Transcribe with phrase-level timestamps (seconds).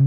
[0.00, 0.06] Vito,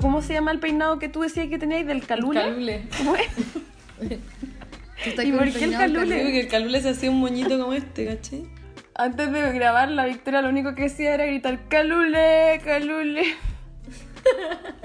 [0.00, 2.40] ¿cómo se llama el peinado que tú decías que teníais del calule?
[2.40, 2.86] Calule.
[2.96, 3.28] ¿Cómo es?
[5.22, 6.16] ¿Y por qué el calule?
[6.16, 8.46] Digo que el calule se hacía un moñito como este, ¿cachai?
[8.94, 13.36] Antes de grabar la Victoria lo único que hacía era gritar calule, calule.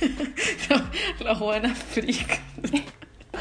[1.20, 2.40] Los buenas freak.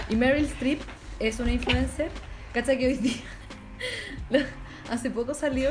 [0.10, 0.82] Y Meryl Streep
[1.20, 2.12] es una influencer.
[2.54, 4.46] ¿Cacha que hoy día?
[4.92, 5.70] hace poco salió.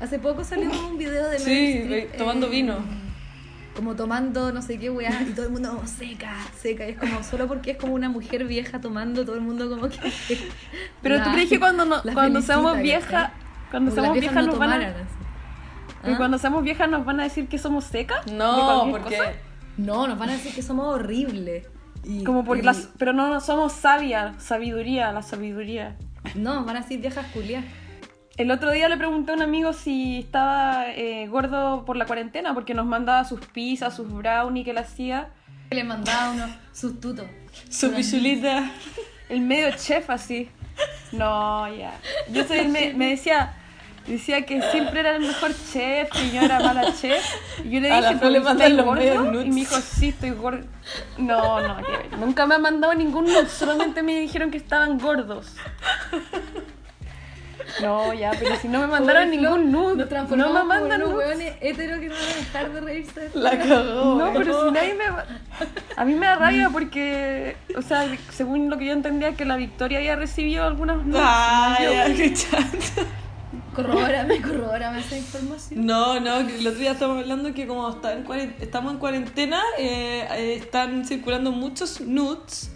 [0.00, 2.16] Hace poco salió un video de Meryl Sí, Streep.
[2.16, 2.78] tomando eh, vino.
[3.74, 5.22] Como tomando no sé qué weá.
[5.22, 6.86] Y todo el mundo como seca, seca.
[6.86, 9.88] Y es como solo porque es como una mujer vieja tomando, todo el mundo como
[9.88, 9.98] que.
[11.02, 13.30] Pero la- tú crees que cuando, no- cuando seamos viejas,
[13.70, 14.94] cuando seamos viejas viejas no nos van a...
[16.02, 16.16] ¿Ah?
[16.16, 18.26] cuando seamos viejas nos van a decir que somos secas.
[18.30, 19.16] No, porque.
[19.16, 19.32] cosa.
[19.76, 21.66] No, nos van a decir que somos horribles.
[22.04, 25.96] Y- Como porque y- las, pero no, no somos sabias, sabiduría, la sabiduría.
[26.34, 27.64] No, van a decir viejas culias.
[28.36, 32.52] El otro día le pregunté a un amigo si estaba eh, gordo por la cuarentena,
[32.52, 35.28] porque nos mandaba sus pizzas, sus brownies que él hacía.
[35.70, 37.26] Le mandaba unos sustitutos.
[37.70, 38.70] Su pichulita.
[39.28, 40.48] El medio chef así.
[41.12, 41.98] No, ya.
[42.30, 43.54] Yo soy el me, me decía,
[44.06, 47.24] decía que siempre era el mejor chef, que yo era mala chef.
[47.64, 49.46] Y yo le dije, Flo le "¿Pero mandan estás los medios gordo?" nudes.
[49.46, 50.64] Y me dijo, sí, estoy gordo.
[51.18, 52.18] No, no, que ver.
[52.18, 55.54] Nunca me han mandado ningún nude, solamente me dijeron que estaban gordos.
[57.82, 61.14] No, ya, pero si no me mandaron Pobre ningún nude, no me mandan nudes.
[61.16, 63.30] hueones que no van a dejar de reírse.
[63.34, 64.14] La cagó.
[64.18, 65.10] No, pero si nadie me...
[65.10, 65.24] va-
[65.96, 69.56] A mí me da rabia porque, o sea, según lo que yo entendía, que la
[69.56, 71.92] Victoria había recibido algunas nudes, Ay, no yo.
[71.92, 73.10] ya, qué chato.
[73.76, 75.84] Corrobórame, corrobórame esa información.
[75.84, 78.24] No, no, que el otro día estamos hablando que como está en
[78.58, 82.70] estamos en cuarentena, eh, eh, están circulando muchos nudes,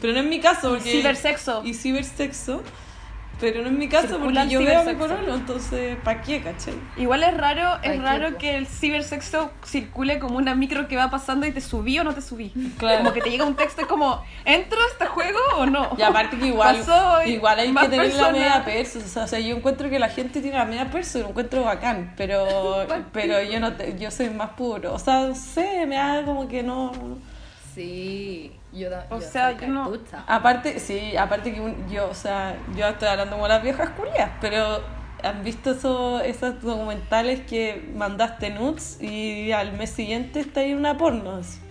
[0.00, 0.90] pero no en mi caso, porque...
[0.90, 1.62] Cibersexo.
[1.64, 2.60] Y cibersexo,
[3.40, 6.74] pero no en mi caso, porque yo veo a mi corona, entonces, ¿para qué, cachai?
[6.96, 10.96] Igual es raro, Ay, es raro qué que el cibersexo circule como una micro que
[10.96, 12.52] va pasando y te subí o no te subí.
[12.78, 12.98] Claro.
[12.98, 15.90] Como que te llega un texto es como, ¿entro a este juego o no?
[15.98, 18.98] Y aparte que igual, Pasó igual hay que tener la media perso.
[19.00, 21.28] O sea, o sea, yo encuentro que la gente tiene la media perso y lo
[21.30, 24.94] encuentro bacán, pero, pero yo no te- yo soy más puro.
[24.94, 26.92] O sea, no sé, me da como que no.
[27.74, 29.92] Sí, yo da- O yo sea, yo no-.
[30.26, 34.30] Aparte, sí, aparte que un- yo, o sea, yo estoy hablando como las viejas culias,
[34.40, 34.82] pero
[35.22, 40.96] ¿han visto eso, esos documentales que mandaste nudes y al mes siguiente está ahí una
[40.96, 41.36] porno?
[41.36, 41.60] así?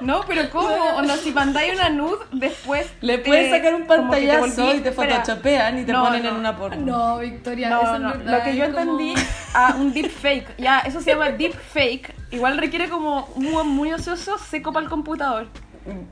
[0.00, 0.68] No, pero ¿cómo?
[0.68, 2.88] O no, si mandáis una nude, después...
[3.00, 6.22] Le puedes sacar un que te pantallazo volví- y te photoshopean y te No, ponen
[6.22, 6.28] no.
[6.28, 6.76] en una porno.
[6.86, 9.14] No, Victoria, No, eso no, lo que yo como- entendí,
[9.54, 14.38] a un deepfake, ya, eso se llama deepfake, igual requiere como un hueón muy ocioso
[14.38, 15.46] seco para el computador.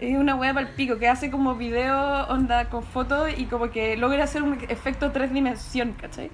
[0.01, 3.71] Es una wea para el pico que hace como video onda con fotos y como
[3.71, 6.31] que logra hacer un efecto tres dimensión, ¿cachai?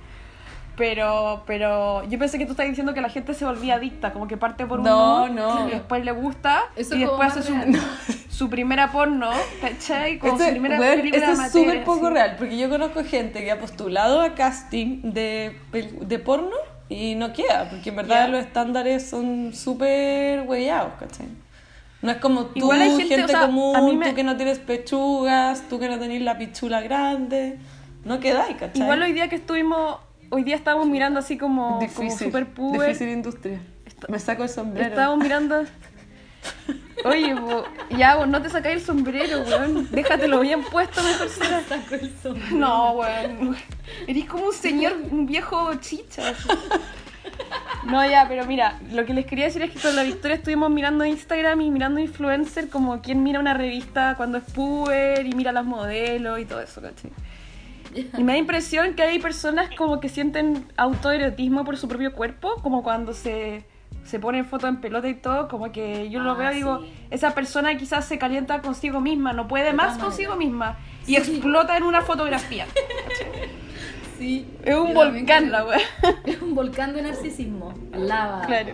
[0.77, 4.27] Pero, pero yo pensé que tú estabas diciendo que la gente se volvía adicta, como
[4.27, 5.69] que parte por un No, nude no.
[5.69, 7.55] y después le gusta Eso y después hace su,
[8.31, 10.19] su primera porno, ¿cachai?
[10.19, 12.15] Como Esto, su primera weón, película esto es súper poco así.
[12.15, 16.57] real, porque yo conozco gente que ha postulado a casting de, de porno
[16.93, 21.27] y no queda, porque en verdad los estándares son súper huellados, ¿cachai?
[22.03, 24.37] No es como tú, Igual hay gente, gente, o sea, común, me- tú que no
[24.37, 27.59] tienes pechugas, tú que no tenés la pichula grande,
[28.05, 28.83] no quedáis, ¿cachai?
[28.83, 29.99] Igual hoy día que estuvimos,
[30.31, 32.89] hoy día estábamos mirando así como, como difícil, super puber.
[32.89, 33.61] difícil industria.
[34.09, 34.89] Me saco el sombrero.
[34.89, 35.63] Estábamos mirando.
[37.05, 39.89] Oye, bo, ya, vos no te sacáis el sombrero, weón.
[39.91, 41.61] Déjatelo bien puesto, mejor será.
[41.69, 42.57] Saco el sombrero.
[42.57, 43.57] No, weón.
[44.07, 46.31] Eres como un señor, un viejo chicha.
[46.31, 46.49] así.
[47.85, 50.71] No, ya, pero mira, lo que les quería decir es que con la Victoria estuvimos
[50.71, 55.51] mirando Instagram y mirando influencer como quien mira una revista cuando es puber y mira
[55.51, 57.11] las modelos y todo eso, ¿cachai?
[57.95, 62.55] Y me da impresión que hay personas como que sienten autoerotismo por su propio cuerpo,
[62.63, 63.65] como cuando se,
[64.05, 66.81] se ponen fotos en pelota y todo, como que yo lo Ah, veo y digo,
[66.83, 66.93] sí.
[67.11, 70.77] esa persona quizás se calienta consigo misma, no puede más consigo misma
[71.07, 72.67] y explota en una fotografía.
[74.19, 74.47] Sí.
[74.65, 75.81] Es un volcán la wea.
[76.25, 77.75] Es un volcán de narcisismo.
[77.93, 78.43] Lava.
[78.47, 78.73] Claro.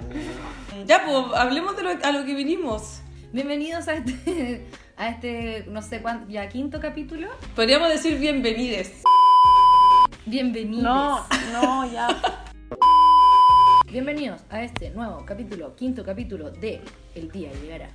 [0.85, 3.01] Ya, pues, hablemos de lo, a lo que vinimos.
[3.33, 4.67] Bienvenidos a este,
[4.99, 7.29] a este, no sé cuánto, ya quinto capítulo.
[7.57, 9.03] Podríamos decir bienvenides.
[10.27, 10.83] Bienvenidos.
[10.83, 12.09] No, no, ya.
[13.91, 16.83] Bienvenidos a este nuevo capítulo, quinto capítulo de
[17.15, 17.89] El día llegará.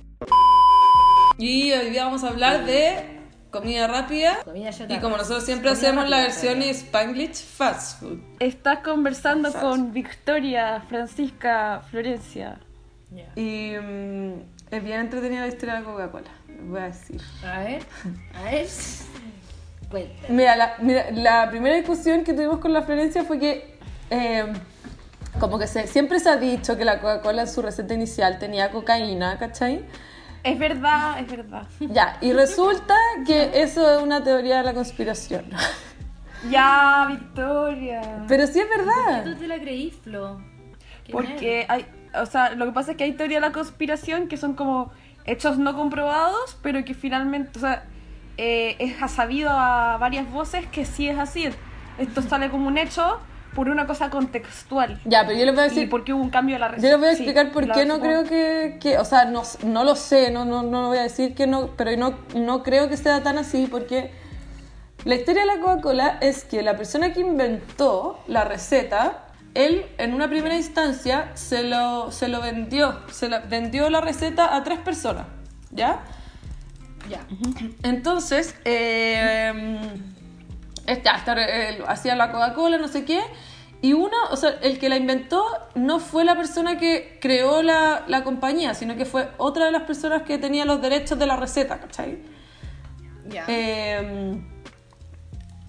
[1.38, 3.20] Y hoy día vamos a hablar de
[3.52, 4.40] comida rápida.
[4.44, 4.98] Comida chatarra.
[4.98, 6.70] Y como nosotros siempre Comida hacemos la rápida, versión rápida.
[6.72, 8.18] Spanglish fast food.
[8.40, 12.58] Estás conversando con Victoria, Francisca, Florencia.
[13.12, 13.30] Ya.
[13.36, 14.32] Y mm,
[14.72, 17.20] es bien entretenida la historia de la Coca-Cola, les voy a decir.
[17.44, 17.82] A ver,
[18.34, 18.66] a ver.
[19.88, 20.26] Cuenta.
[20.28, 23.78] Mira la, mira, la primera discusión que tuvimos con la Florencia fue que
[24.10, 24.52] eh,
[25.38, 28.70] como que se, siempre se ha dicho que la Coca-Cola en su receta inicial tenía
[28.70, 29.84] cocaína, ¿cachai?
[30.42, 31.66] Es verdad, es verdad.
[31.80, 32.94] Ya, y resulta
[33.26, 35.46] que eso es una teoría de la conspiración.
[36.50, 38.24] Ya, Victoria.
[38.28, 39.36] Pero sí es ¿Tú verdad.
[39.38, 40.42] te la creí, Flo?
[41.02, 41.86] Qué Porque hay,
[42.20, 44.92] o sea, lo que pasa es que hay teoría de la conspiración que son como
[45.24, 47.84] hechos no comprobados, pero que finalmente, o sea,
[48.36, 51.48] eh, es ha sabido a varias voces que sí es así.
[51.96, 53.20] Esto sale como un hecho
[53.54, 55.00] por una cosa contextual.
[55.04, 56.88] Ya, pero yo les voy a decir, porque hubo un cambio de la yo receta.
[56.92, 58.00] les voy a Sí, explicar por qué no supongo.
[58.02, 61.34] creo que, que- o sea, no, no lo sé, no, no, no voy a decir
[61.34, 64.10] que no, pero no, no creo que sea tan así porque
[65.04, 70.14] la historia de la Coca-Cola es que la persona que inventó la receta, él en
[70.14, 74.80] una primera instancia se lo, se lo vendió, se la, vendió la receta a tres
[74.80, 75.26] personas,
[75.70, 76.00] ¿ya?
[77.08, 77.20] Ya.
[77.82, 79.52] Entonces, eh,
[80.86, 83.20] esta, esta, eh, hacía la Coca-Cola, no sé qué,
[83.80, 85.44] y uno, o sea, el que la inventó
[85.74, 89.82] no fue la persona que creó la, la compañía, sino que fue otra de las
[89.82, 92.22] personas que tenía los derechos de la receta, ¿cachai?
[93.28, 93.44] Ya.
[93.46, 94.40] Eh,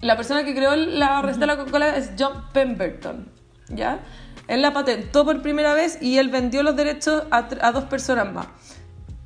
[0.00, 3.30] la persona que creó la receta de la Coca-Cola es John Pemberton,
[3.68, 4.00] ¿ya?
[4.48, 8.32] Él la patentó por primera vez y él vendió los derechos a, a dos personas
[8.32, 8.46] más.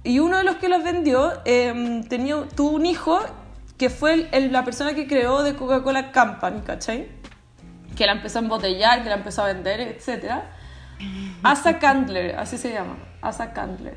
[0.03, 3.21] Y uno de los que los vendió eh, tenía, tuvo un hijo
[3.81, 7.09] que fue el- el- la persona que creó de Coca-Cola Company, ¿cachai?
[7.97, 10.43] Que la empezó a embotellar, que la empezó a vender, etc.
[11.43, 13.97] Asa Candler, así se llama, Asa Candler.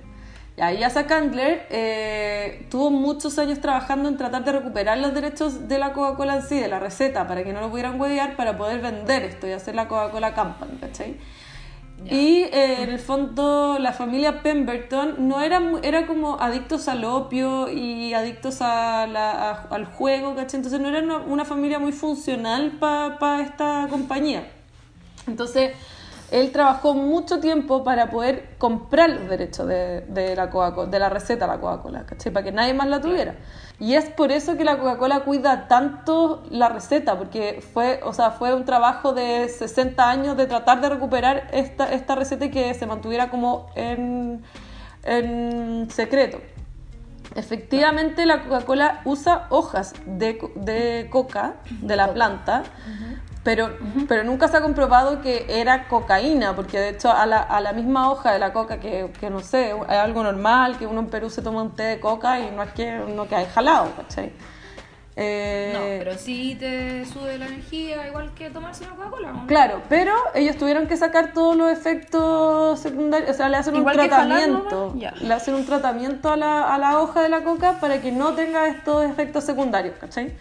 [0.55, 5.67] Y ahí Asa Candler eh, tuvo muchos años trabajando en tratar de recuperar los derechos
[5.67, 8.57] de la Coca-Cola en sí, de la receta, para que no lo pudieran huevear, para
[8.57, 11.17] poder vender esto y hacer la Coca-Cola Company, ¿cachai?
[12.09, 17.69] Y eh, en el fondo la familia Pemberton no era, era como adictos al opio
[17.71, 20.57] y adictos a la- al juego, ¿cachai?
[20.57, 24.47] Entonces no era una, familia muy funcional para esta compañía.
[25.27, 25.71] Entonces
[26.33, 31.07] él trabajó mucho tiempo para poder comprar los derechos de, de la Coca-Cola, de la
[31.07, 32.33] receta de la Coca-Cola, ¿cachai?
[32.33, 33.35] Para que nadie más la tuviera.
[33.79, 38.31] Y es por eso que la Coca-Cola cuida tanto la receta, porque fue, o sea,
[38.31, 42.73] fue un trabajo de 60 años de tratar de recuperar esta, esta receta y que
[42.73, 44.41] se mantuviera como en,
[45.03, 46.39] en secreto.
[47.35, 52.63] Efectivamente, la Coca-Cola usa hojas de coca, de la planta,
[53.43, 53.71] pero,
[54.07, 57.73] pero nunca se ha comprobado que era cocaína, porque de hecho a la, a la
[57.73, 61.07] misma hoja de la coca, que, que no sé, es algo normal, que uno en
[61.07, 63.89] Perú se toma un té de coca y no es que uno que hay jalado,
[63.97, 64.31] ¿cachai?
[65.15, 69.31] Eh, No, pero sí te sube la energía, igual que tomarse una Coca-Cola.
[69.31, 69.45] ¿no?
[69.45, 73.99] Claro, pero ellos tuvieron que sacar todos los efectos secundarios, o sea, le hacen Igual
[73.99, 78.01] un tratamiento, le hacen un tratamiento a la, a la hoja de la coca para
[78.01, 80.33] que no tenga estos efectos secundarios, ¿cachai?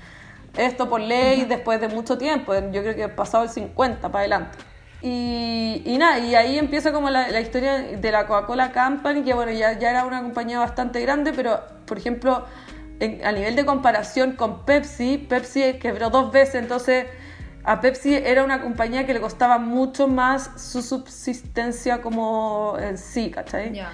[0.57, 4.59] Esto por ley después de mucho tiempo, yo creo que pasado el 50 para adelante.
[5.01, 9.35] Y, y nada, y ahí empieza como la, la historia de la Coca-Cola Company, que
[9.35, 12.45] bueno, ya, ya era una compañía bastante grande, pero por ejemplo,
[13.01, 17.07] en- a nivel de comparación con Pepsi, Pepsi quebró dos veces, entonces
[17.65, 23.31] a Pepsi era una compañía que le costaba mucho más su subsistencia como en sí,
[23.31, 23.73] ¿cachai?
[23.73, 23.91] Ya.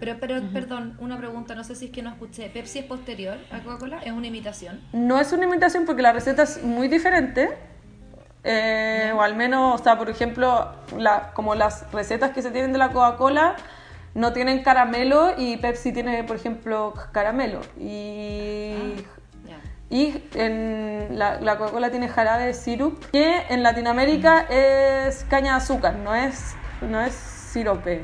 [0.00, 2.48] Pero, pero perdón, una pregunta, no sé si es que no escuché.
[2.48, 3.98] ¿Pepsi es posterior a Coca-Cola?
[4.02, 4.80] ¿Es una imitación?
[4.92, 7.50] No es una imitación porque la receta es muy diferente.
[8.42, 12.72] eh, o al menos, o sea, por ejemplo, la- como las recetas que se tienen
[12.72, 13.54] de la Coca-Cola
[14.14, 17.60] no tienen caramelo y Pepsi tiene, por ejemplo, caramelo.
[17.78, 18.94] Y,
[19.46, 19.58] Ya.
[19.90, 25.56] y en la, la Coca-Cola tiene jarabe de sirup, que en Latinoamérica es caña de
[25.58, 28.00] azúcar, no es, no es sirope.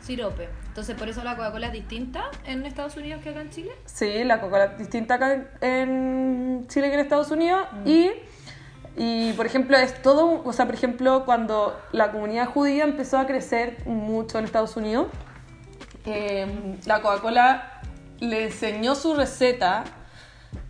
[0.00, 0.48] Sirope.
[0.72, 3.72] Entonces, por eso la Coca-Cola es distinta en Estados Unidos que acá en Chile.
[3.84, 7.66] Sí, la Coca-Cola es distinta acá en- Chile que en Estados Unidos.
[7.84, 8.10] Y,
[8.96, 13.26] y, por ejemplo, es todo, o sea, por ejemplo, cuando la comunidad judía empezó a
[13.26, 15.08] crecer mucho en Estados Unidos,
[16.06, 16.46] eh,
[16.86, 17.82] la Coca-Cola
[18.20, 19.84] le enseñó su receta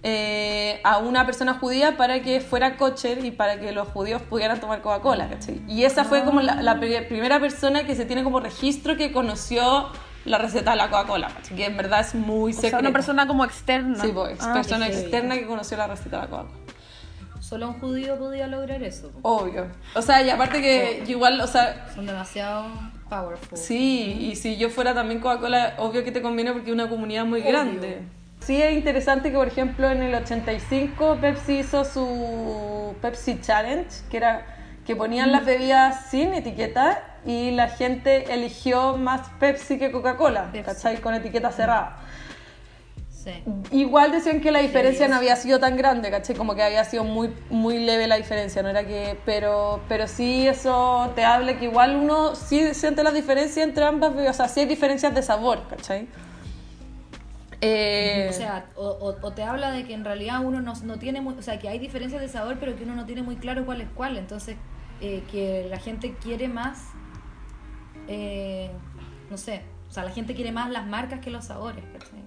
[0.05, 4.59] eh, a una persona judía para que fuera cocher y para que los judíos pudieran
[4.61, 5.61] tomar Coca-Cola, ¿cachai?
[5.69, 9.13] Y esa fue como la, la pri- primera persona que se tiene como registro que
[9.13, 9.89] conoció
[10.25, 12.79] la receta de la Coca-Cola, que en verdad es muy O sea, secreta.
[12.81, 14.03] una persona como externa.
[14.03, 16.59] Sí, pues, Ah, persona externa que conoció la receta de la Coca-Cola.
[17.41, 19.11] Solo un judío podía lograr eso.
[19.23, 19.67] Obvio.
[19.95, 22.67] O sea, y aparte que igual, o sea, Son demasiado
[23.11, 23.59] powerful.
[23.59, 27.25] Sí, y si yo fuera también Coca-Cola, obvio que te conviene porque es una comunidad
[27.25, 27.51] muy Obvio.
[27.53, 28.03] grande.
[28.45, 34.17] Sí, es interesante que, por ejemplo, en el 85 Pepsi hizo su Pepsi Challenge, que
[34.17, 34.47] era
[34.85, 40.51] que ponían las bebidas sin etiqueta y la gente eligió más Pepsi que Coca-Cola.
[40.65, 41.01] ¿cachai?
[41.01, 42.01] Con etiqueta cerrada.
[43.11, 43.45] Sí.
[43.71, 46.35] Igual decían que la diferencia no había sido tan grande, ¿cachai?
[46.35, 49.17] Como que había sido muy, muy leve la diferencia, no era que...
[49.25, 54.13] Pero, pero sí eso te habla que igual uno sí siente la diferencia entre ambas
[54.13, 56.09] bebidas, o sea, sí hay diferencias de sabor, ¿cachai?
[57.65, 61.35] Eh, O sea, o, te habla de que en realidad uno no, no tiene muy,
[61.35, 63.81] o sea, que hay diferencias de sabor, pero que uno no tiene muy claro cuál
[63.81, 64.17] es cuál.
[64.19, 64.57] Entonces,
[65.01, 66.89] eh, que la gente quiere más,
[68.09, 68.71] eh,
[69.31, 71.85] no sé, o sea, la gente quiere más las marcas que los sabores.
[71.93, 72.23] ¿cachai?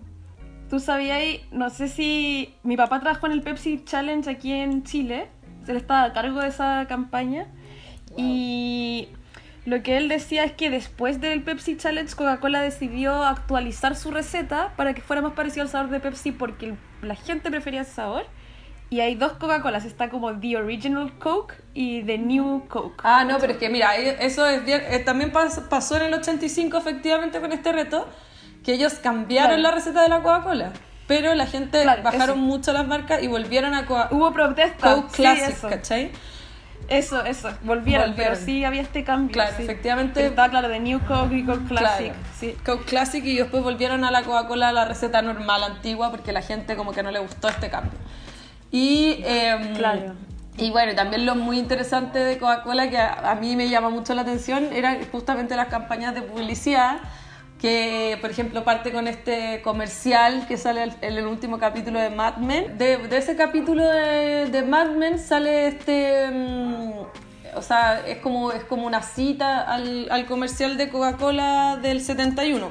[0.70, 5.28] Tú sabías, no sé si mi papá trabajó en el Pepsi Challenge aquí en Chile,
[5.68, 7.48] él estaba a cargo de esa campaña
[8.18, 9.10] y
[9.66, 14.74] lo que él decía es que después del Pepsi Challenge Coca-Cola decidió actualizar su receta
[14.76, 18.26] para que fuera más parecido al sabor de Pepsi porque la gente prefería ese sabor.
[18.92, 23.02] Y hay dos Coca-Colas, está como The Original Coke y The New Coke.
[23.04, 26.14] Ah, no, pero es que mira, eso es bien, eh, también pas- pasó en el
[26.14, 28.08] 85 efectivamente con este reto,
[28.64, 29.62] que ellos cambiaron Claro.
[29.64, 30.72] la receta de la Coca-Cola,
[31.08, 32.46] pero la gente Claro, bajaron eso.
[32.46, 34.96] mucho las marcas y volvieron a Coca- Hubo protestas.
[34.96, 35.68] Coke Classic.
[35.70, 36.12] ¿cachai?
[36.88, 38.16] Eso, eso, volvieron, Volvieron.
[38.16, 39.34] pero sí había este cambio.
[39.34, 39.64] Claro, sí.
[39.64, 40.26] efectivamente.
[40.26, 42.08] Estaba claro de New Coke y Coke Classic.
[42.14, 42.20] Claro.
[42.40, 42.56] Sí.
[42.66, 46.76] Coke Classic y después volvieron a la Coca-Cola, la receta normal, antigua, porque la gente
[46.76, 47.98] como que no le gustó este cambio.
[48.72, 50.14] Y, em, Claro.
[50.58, 54.14] y bueno, también lo muy interesante de Coca-Cola, que a, a mí me llama mucho
[54.14, 56.98] la atención, eran justamente las campañas de publicidad,
[57.62, 62.10] que por ejemplo parte con este comercial que sale al- en el último capítulo de
[62.10, 62.78] Mad Men.
[62.78, 66.30] De, ese capítulo de, de Mad Men sale este...
[66.32, 66.92] mm,
[67.58, 72.70] o sea, es como, es como una cita al, al comercial de Coca-Cola del 71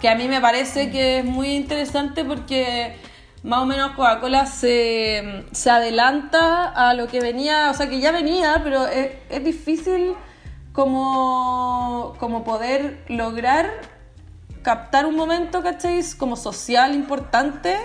[0.00, 2.96] que a mí me parece que es muy interesante porque
[3.42, 8.10] más o menos Coca-Cola se, se adelanta a lo que venía, o sea que ya
[8.10, 10.14] venía, pero es, es difícil
[10.72, 13.70] como, como poder lograr
[14.62, 16.00] captar un momento, ¿cachai?
[16.18, 17.76] Como social importante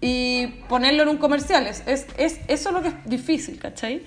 [0.00, 1.66] y ponerlo en un comercial.
[1.66, 4.04] Es, es, es- eso es lo que es difícil, ¿cachai?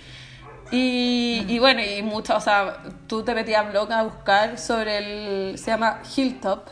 [0.71, 4.97] Y, y bueno, y mucho, o sea, tú te metías a blog a buscar sobre
[5.51, 6.67] el, se llama Hilltop,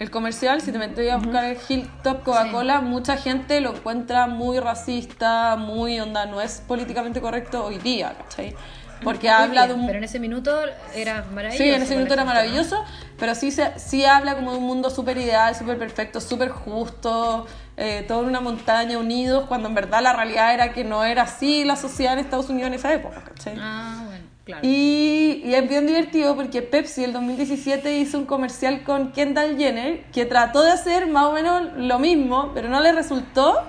[0.00, 4.58] el comercial, si te metes a buscar el Hilltop Coca-Cola, mucha gente lo encuentra muy
[4.58, 8.56] racista, muy onda, no es políticamente correcto hoy día, ¿cachai?
[9.02, 9.86] Porque Muy habla de un...
[9.86, 10.54] Pero en ese minuto
[10.94, 11.62] era maravilloso.
[11.62, 12.84] Sí, en ese minuto era maravilloso,
[13.18, 17.46] pero sí, se, sí habla como de un mundo súper ideal, súper perfecto, súper justo,
[17.76, 21.22] eh, todo en una montaña unidos, cuando en verdad la realidad era que no era
[21.22, 23.54] así la sociedad en Estados Unidos en esa época, ¿cachai?
[23.58, 24.66] Ah, bueno, claro.
[24.66, 30.02] Y, y es bien divertido porque Pepsi el 2017 hizo un comercial con Kendall Jenner
[30.12, 33.62] que trató de hacer más o menos lo mismo, pero no le resultó.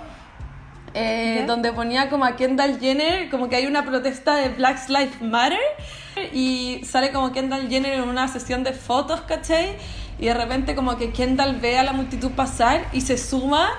[0.93, 5.21] Eh, donde ponía como a Kendall Jenner, como que hay una protesta de Black Lives
[5.21, 5.59] Matter
[6.33, 9.77] y sale como Kendall Jenner en una sesión de fotos, ¿cachai?
[10.19, 13.69] Y de repente como que Kendall ve a la multitud pasar y se suma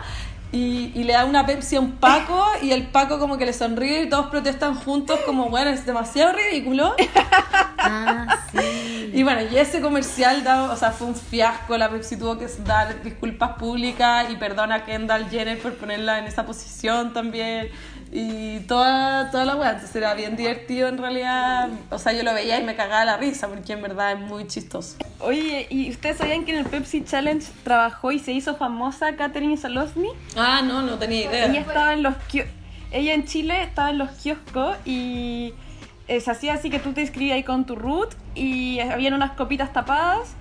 [0.51, 3.53] y, y le da una Pepsi a un Paco y el Paco como que le
[3.53, 6.95] sonríe y todos protestan juntos como, bueno, es demasiado ridículo.
[7.85, 8.82] Ah, sí.
[9.13, 11.77] Y bueno, y ese comercial, o sea, fue un fiasco.
[11.77, 16.27] La Pepsi tuvo que dar disculpas públicas y perdona a Kendall Jenner por ponerla en
[16.27, 17.69] esa posición también.
[18.11, 19.71] Y toda, toda la weá.
[19.73, 21.69] Entonces era bien divertido en realidad.
[21.91, 24.47] O sea, yo lo veía y me cagaba la risa porque en verdad es muy
[24.47, 24.97] chistoso.
[25.21, 29.57] Oye, ¿y ustedes sabían que en el Pepsi Challenge trabajó y se hizo famosa Catherine
[29.57, 30.09] Salosny?
[30.37, 31.61] Ah, no, no tenía Ella idea.
[31.61, 32.15] estaba en los
[32.93, 35.55] ella en Chile estaba en los kioscos y
[36.21, 39.73] se hacía así que tú te inscribías ahí con tu root y habían unas copitas
[39.73, 40.35] tapadas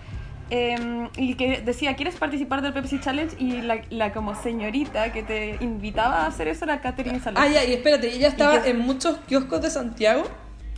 [0.49, 3.35] eh, y que decía, ¿quieres participar del Pepsi Challenge?
[3.39, 7.53] Y la, la como señorita que te invitaba a hacer eso era Catherine Ah, Salosny.
[7.53, 10.23] ya, y espérate, ella estaba en muchos kioscos de Santiago.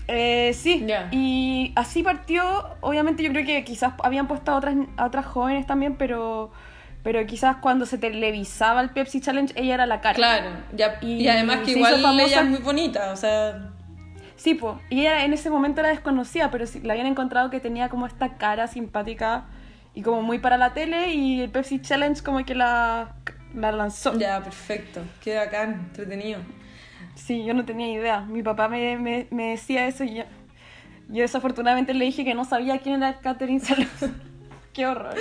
[0.07, 1.07] Eh, sí, Ya.
[1.11, 2.43] y así partió,
[2.81, 6.51] obviamente yo creo que quizás habían puesto a otras, a otras jóvenes también, pero,
[7.03, 10.13] pero quizás cuando se televisaba el Pepsi Challenge ella era la cara.
[10.15, 13.69] Claro, ya, y, Y además que igual famosa- ella es muy bonita, o sea.
[14.43, 17.61] Sí, pues, y ella en ese momento era desconocida, pero sí, la habían encontrado que
[17.61, 19.45] tenía como esta cara simpática
[19.95, 23.15] y como muy para la tele y el Pepsi Challenge como que la,
[23.55, 24.19] la lanzó.
[24.19, 24.99] Ya, perfecto.
[25.21, 26.41] Qué bacán, entretenido.
[27.15, 28.19] Sí, yo no tenía idea.
[28.19, 30.23] Mi papá me, me, me decía eso y yo,
[31.07, 34.11] yo desafortunadamente le dije que no sabía quién era Catherine Salosny.
[34.73, 35.15] Qué horror.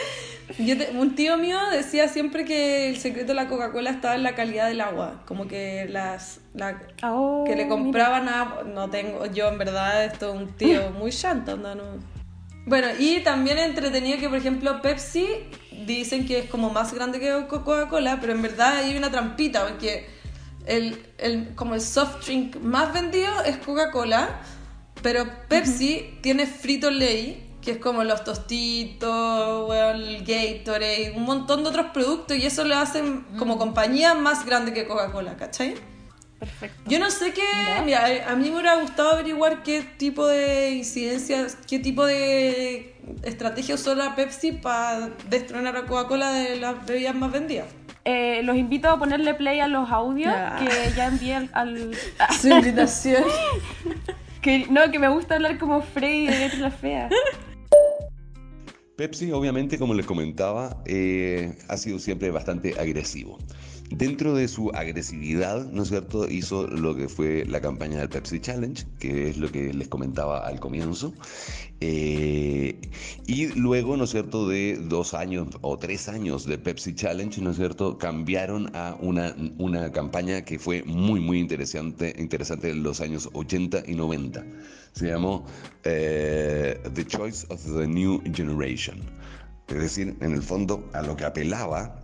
[0.59, 4.23] Yo te- un tío mío decía siempre que el secreto de la Coca-Cola estaba en
[4.23, 7.68] la calidad del agua, como que las la- oh, que le mira.
[7.68, 11.85] compraban a no tengo yo en verdad esto es un tío muy chanta, onda, no.
[12.66, 15.26] Bueno, y también entretenido que por ejemplo Pepsi
[15.87, 19.66] dicen que es como más grande que Co- Coca-Cola, pero en verdad hay una trampita
[19.66, 20.06] porque
[20.66, 24.40] el, el como el soft drink más vendido es Coca-Cola.
[25.02, 31.69] Pero Pepsi tiene Frito Lay, que es como los tostitos, el Gatorade, un montón de
[31.71, 35.75] otros productos y eso lo hacen como compañía más grande que Coca-Cola, ¿cachai?
[36.40, 36.90] Perfecto.
[36.90, 37.42] Yo no sé qué.
[37.85, 43.76] Mira, a mí me hubiera gustado averiguar qué tipo de incidencias, qué tipo de estrategia
[43.76, 47.69] usó la Pepsi para destronar a Coca-Cola de las bebidas más vendidas.
[48.04, 51.50] Eh, los invito a ponerle play a los audios que ya envié al...
[51.52, 51.95] al-
[52.40, 53.23] Su invitación.
[54.42, 57.09] que, no, que me gusta hablar como Freddy de la Fea.
[58.96, 63.38] Pepsi, obviamente, como les comentaba, eh, ha sido siempre bastante agresivo.
[63.96, 68.40] Dentro de su agresividad, ¿no es cierto?, hizo lo que fue la campaña del Pepsi
[68.40, 71.12] Challenge, que es lo que les comentaba al comienzo.
[71.80, 72.80] Eh,
[73.26, 77.50] y luego, ¿no es cierto?, de dos años o tres años de Pepsi Challenge, ¿no
[77.50, 83.00] es cierto?, cambiaron a una, una campaña que fue muy, muy interesante, interesante en los
[83.02, 84.42] años 80 y 90.
[84.92, 85.44] Se llamó
[85.84, 89.02] eh, The Choice of the New Generation.
[89.68, 92.01] Es decir, en el fondo, a lo que apelaba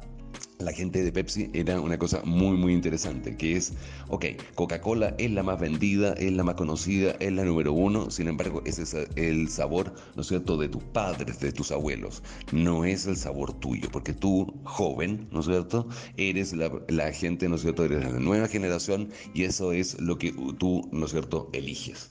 [0.58, 3.74] la gente de Pepsi era una cosa muy muy interesante, que es,
[4.08, 8.26] ok, Coca-Cola es la más vendida, es la más conocida, es la número uno, sin
[8.26, 12.22] embargo, ese es el sabor, ¿no es cierto?, de tus padres, de tus abuelos,
[12.52, 17.48] no es el sabor tuyo, porque tú, joven, ¿no es cierto?, eres la, la gente,
[17.48, 21.12] ¿no es cierto?, eres la nueva generación y eso es lo que tú, ¿no es
[21.12, 22.10] cierto?, eliges.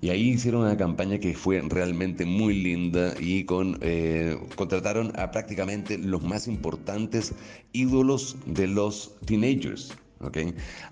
[0.00, 5.32] Y ahí hicieron una campaña que fue realmente muy linda y con, eh, contrataron a
[5.32, 7.34] prácticamente los más importantes
[7.72, 9.92] ídolos de los teenagers.
[10.20, 10.38] ¿Ok?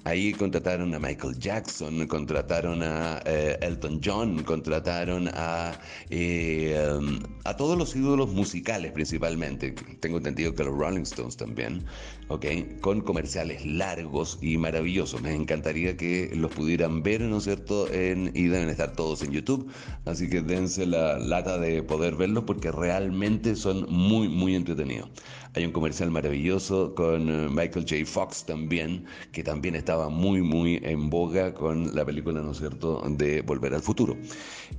[0.05, 5.73] Ahí contrataron a Michael Jackson, contrataron a eh, Elton John, contrataron a,
[6.11, 9.73] eh, um, a todos los ídolos musicales principalmente.
[10.01, 11.85] Tengo entendido que los Rolling Stones también,
[12.29, 12.47] ¿ok?
[12.81, 15.21] Con comerciales largos y maravillosos.
[15.23, 17.91] Me encantaría que los pudieran ver, ¿no es cierto?
[17.93, 19.71] En, y deben estar todos en YouTube.
[20.05, 25.11] Así que dense la lata de poder verlos porque realmente son muy, muy entretenidos.
[25.57, 28.05] Hay un comercial maravilloso con eh, Michael J.
[28.05, 33.03] Fox también, que también estaba muy, muy en boga con la película, ¿no es cierto?,
[33.09, 34.19] de Volver al Futuro.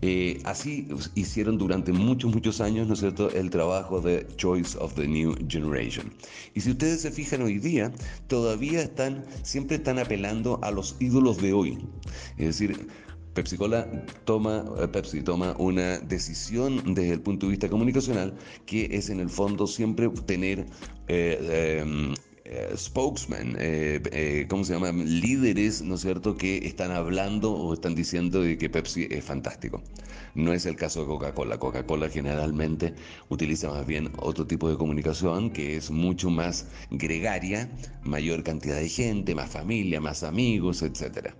[0.04, 4.94] Eh, así hicieron durante muchos, muchos años, ¿no es cierto?, el trabajo de Choice of
[4.94, 6.14] the New Generation.
[6.54, 7.92] Y si ustedes se fijan hoy día,
[8.28, 11.80] todavía están, siempre están apelando a los ídolos de hoy.
[12.38, 12.88] Es decir,
[13.38, 13.88] Pepsi Cola
[14.26, 18.34] toma, eh, Pepsi toma una decisión desde el punto de vista comunicacional
[18.66, 20.66] que es en el fondo siempre tener
[21.08, 22.76] eh, em, eh,
[23.60, 24.92] eh, eh, ¿cómo se llama?
[24.92, 29.84] Líderes, ¿no es cierto?, que están hablando o están diciendo de que Pepsi es fantástico.
[30.34, 31.60] No es el caso de Coca-Cola.
[31.60, 32.96] Coca-Cola generalmente
[33.30, 37.70] utiliza más bien otro tipo de comunicación que es mucho más gregaria,
[38.04, 41.36] mayor cantidad de gente, más familia, más amigos, etcétera.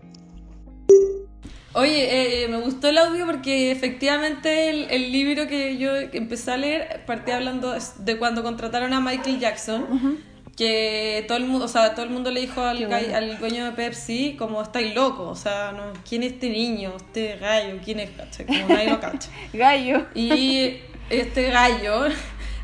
[1.78, 6.58] Oye, eh, me gustó el audio porque efectivamente el, el libro que yo empecé a
[6.58, 10.18] leer partía hablando de cuando contrataron a Michael Jackson.
[10.56, 13.36] Que todo el mundo, o sea, todo el mundo le dijo al, bueno.
[13.40, 16.94] dueño de Pepsi, como estáis loco, o sea, no, ¿quién es este niño?
[16.96, 18.10] Este gallo, ¿quién es?
[18.48, 19.30] Como nadie lo cacha.
[19.54, 20.08] Gallo.
[20.16, 20.78] Y
[21.12, 22.08] este gallo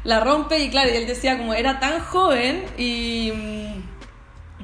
[0.04, 3.93] la rompe y claro, y él decía como era tan joven y mm,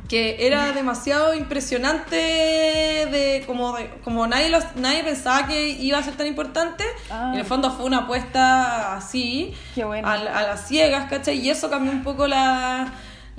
[0.10, 6.04] que era demasiado impresionante de como, de- como nadie, los, nadie pensaba que iba a
[6.04, 6.84] ser tan importante.
[7.10, 7.30] Ah.
[7.32, 10.08] Y en el fondo fue una apuesta así, bueno.
[10.08, 11.40] a, a las ciegas, ¿cachai?
[11.40, 12.92] Y eso cambió un poco la...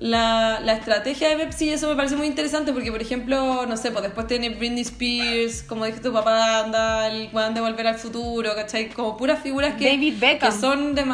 [0.02, 3.76] La, la estrategia de Pepsi y eso me parece muy interesante porque, por ejemplo, no
[3.76, 7.96] sé, pues después tiene Britney Spears, como dije tu papá, anda, el de Volver al
[7.96, 8.88] Futuro, ¿cachai?
[8.88, 10.50] Como puras figuras que, David Beckham.
[10.54, 11.04] que son de...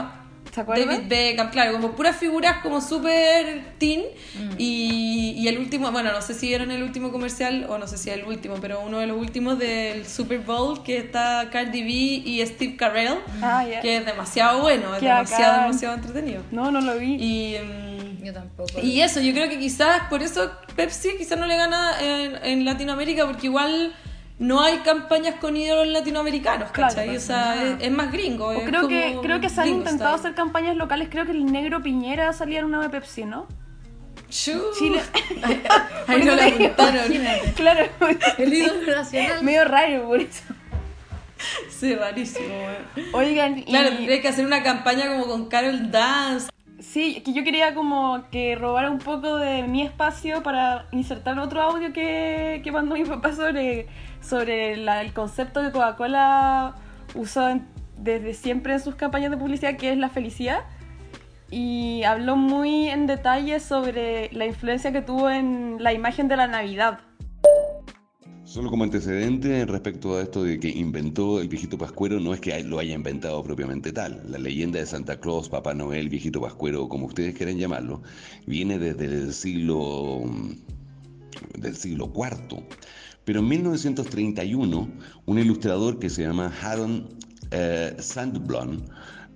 [0.56, 0.88] ¿Se acuerdan?
[0.88, 4.04] David Beckham, claro, como puras figuras como súper teen.
[4.56, 7.98] Y, y el último, bueno, no sé si vieron el último comercial o no sé
[7.98, 11.88] si el último, pero uno de los últimos del Super Bowl que está Cardi B
[11.90, 13.80] y Steve Carell, Ah, ya.
[13.82, 15.66] que es demasiado bueno, es Qué demasiado, bacán.
[15.66, 16.42] demasiado entretenido.
[16.50, 17.16] No, no lo vi.
[17.20, 18.80] Y, mm, Yo tampoco.
[18.82, 22.64] y eso, yo creo que quizás por eso Pepsi quizás no le gana en, en
[22.64, 23.94] Latinoamérica, porque igual
[24.38, 27.08] no hay campañas con ídolos latinoamericanos, Claro, ¿cachai?
[27.08, 28.52] pues, o sea, es, es más gringo.
[28.52, 30.20] Es creo que, creo que se han intentado style.
[30.20, 31.08] hacer campañas locales.
[31.10, 33.46] Creo que el negro Piñera salía en una de Pepsi, ¿no?
[34.28, 34.60] Shoo.
[34.78, 35.00] Chile.
[36.06, 36.48] Ahí no la.
[36.48, 37.52] Imagínate.
[37.54, 37.86] Claro.
[38.38, 39.42] El ídolo nacional.
[39.42, 40.42] Medio raro por eso.
[41.70, 43.08] Sí, rarísimo, weón.
[43.14, 43.64] Oigan, y...
[43.64, 46.48] Claro, tendría que hacer una campaña como con Carol Dance.
[46.80, 51.60] Sí, que yo quería como que robara un poco de mi espacio para insertar otro
[51.62, 53.86] audio que, que mandó mi papá sobre,
[54.26, 56.74] sobre el concepto que Coca-Cola
[57.14, 57.60] usó
[57.98, 60.64] desde siempre en sus campañas de publicidad, que es la felicidad.
[61.50, 66.48] Y habló muy en detalle sobre la influencia que tuvo en la imagen de la
[66.48, 67.00] Navidad.
[68.44, 72.62] Solo como antecedente respecto a esto de que inventó el viejito pascuero, no es que
[72.64, 74.22] lo haya inventado propiamente tal.
[74.30, 78.02] La leyenda de Santa Claus, Papá Noel, viejito pascuero, como ustedes quieran llamarlo,
[78.46, 80.22] viene desde el siglo
[81.58, 82.64] del siglo IV.
[83.26, 84.88] Pero en 1931,
[85.26, 87.08] un ilustrador que se llama Haddon
[87.50, 88.82] eh, Sandblom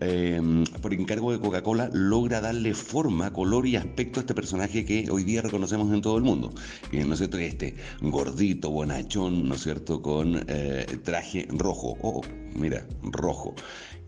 [0.02, 5.06] Em, por encargo de Coca-Cola, logra darle forma, color y aspecto a este personaje que
[5.10, 6.54] hoy día reconocemos en todo el mundo.
[6.90, 7.36] ¿no es cierto?
[7.36, 11.98] Este gordito, bonachón, ¿no es cierto?, con eh, traje rojo.
[12.00, 12.22] Oh,
[12.54, 13.54] mira, rojo.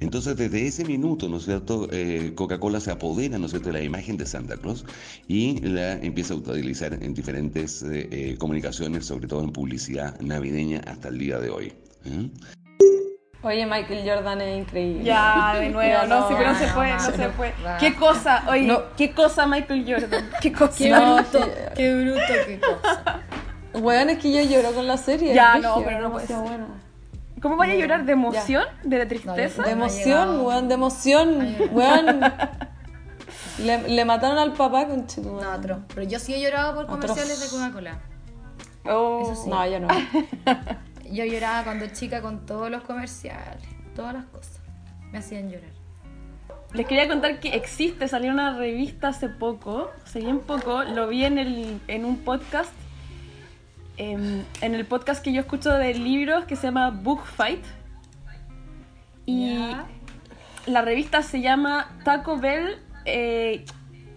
[0.03, 3.75] Entonces, desde ese minuto, ¿no es cierto?, eh, Coca-Cola se apodera, ¿no es cierto?, de
[3.75, 4.85] la imagen de Santa Claus
[5.29, 11.09] y la empieza a utilizar en diferentes eh, comunicaciones, sobre todo en publicidad navideña hasta
[11.09, 11.73] el día de hoy.
[13.43, 15.05] Oye, Michael Jordan es increíble.
[15.05, 17.53] Ya, de nuevo, no, sí, pero no se puede, no, se puede.
[17.79, 18.45] ¿Qué cosa?
[18.51, 20.31] Oye, ¿qué cosa Michael Jordan?
[20.41, 20.79] ¿Qué cosa?
[20.79, 23.21] Qué bruto, qué bruto, qué cosa.
[23.75, 25.33] Bueno, es que yo lloro con la serie.
[25.33, 26.37] Ya, no, pero no puede ser.
[26.39, 26.92] Bueno.
[27.43, 28.05] ¿Cómo vaya a llorar?
[28.05, 28.65] ¿De emoción?
[28.85, 29.63] ¿De la tristeza?
[29.65, 32.21] de emoción, weón, de emoción, weón.
[33.59, 35.39] Le, le, mataron al papá con chico.
[35.41, 35.83] No, otro.
[35.95, 38.01] Pero yo sí he llorado por comerciales de Coca-Cola.
[38.87, 39.21] Oh.
[39.23, 39.51] Eso sí.
[39.51, 39.89] No, yo no.
[41.13, 43.63] Yo lloraba cuando chica con todos los comerciales,
[43.95, 44.61] todas las cosas.
[45.11, 45.69] Me hacían llorar.
[46.73, 51.27] Les quería contar que existe, salió una revista hace poco, hace bien poco, lo vi
[51.27, 52.73] en, el, en un podcast,
[54.11, 57.65] em, en el podcast que yo escucho de libros que se llama Book Fight.
[59.27, 59.59] Y
[60.67, 63.65] la revista se llama Taco Bell eh,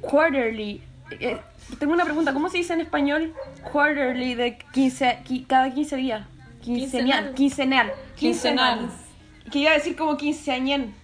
[0.01, 0.81] Quarterly.
[1.19, 1.37] Eh,
[1.79, 3.33] tengo una pregunta, ¿cómo se dice en español
[3.71, 6.27] quarterly de 15, cada 15 días?
[6.61, 7.33] Quincenal.
[7.35, 7.93] Quincenal.
[8.15, 8.89] Quincenal.
[9.51, 10.95] Que iba a decir como quinceañén.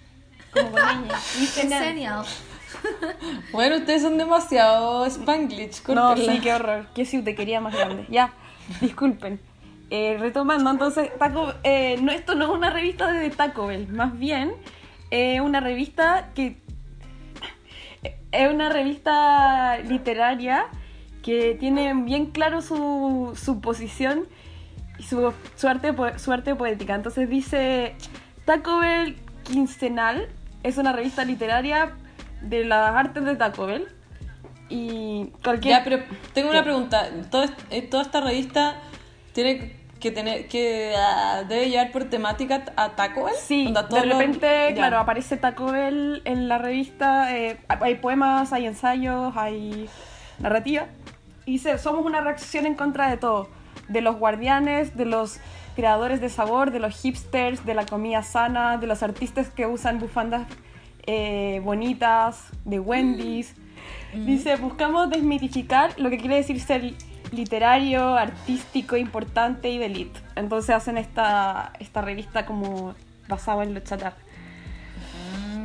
[0.51, 0.71] Como.
[1.37, 2.25] Quincenal.
[3.51, 5.83] Bueno, ustedes son demasiado spanglish.
[5.89, 6.87] No, sí, qué horror.
[6.95, 8.05] Qué si te quería más grande.
[8.09, 8.33] Ya,
[8.81, 9.39] disculpen.
[9.89, 14.17] Eh, retomando, entonces, Taco, eh, no, esto no es una revista de Taco Bell, más
[14.17, 14.53] bien
[15.09, 16.61] eh, una revista que
[18.31, 20.67] es una revista literaria
[21.21, 24.27] que tiene bien claro su, su posición
[24.99, 25.67] su, su,
[26.17, 26.95] su arte poética.
[26.95, 27.95] Entonces dice,
[28.45, 30.29] Taco Bell Quincenal
[30.63, 31.95] es una revista literaria
[32.41, 33.87] de las artes de Taco Bell.
[34.71, 35.77] Y cualquier...
[35.77, 35.99] Ya, pero
[36.33, 37.07] tengo una pregunta.
[37.07, 38.77] Eh, ¿Toda, esta revista
[39.33, 43.35] tiene que tener que ah, debe llevar por temática a Taco Bell?
[43.37, 47.37] Sí, de repente, claro, aparece Taco Bell en la revista.
[47.37, 49.89] Eh, hay poemas, hay ensayos, hay
[50.39, 50.87] narrativa.
[51.45, 53.49] Y dice, somos una reacción en contra de todo
[53.91, 55.39] de los guardianes, de los
[55.75, 59.99] creadores de sabor, de los hipsters, de la comida sana, de los artistas que usan
[59.99, 60.47] bufandas
[61.07, 63.55] eh, bonitas, de Wendy's.
[63.57, 63.60] Mm.
[64.13, 66.93] Dice, buscamos desmitificar lo que quiere decir ser
[67.31, 70.19] literario, artístico, importante y de elite.
[70.35, 72.93] Entonces hacen esta, esta revista como
[73.27, 74.13] basada en lo chatar.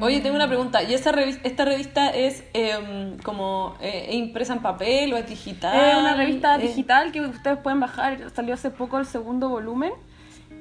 [0.01, 0.83] Oye, tengo una pregunta.
[0.83, 5.75] ¿Y esa revista, esta revista es em, como eh, impresa en papel o es digital?
[5.75, 8.31] Es una revista digital que ustedes pueden bajar.
[8.35, 9.93] Salió hace poco el segundo volumen.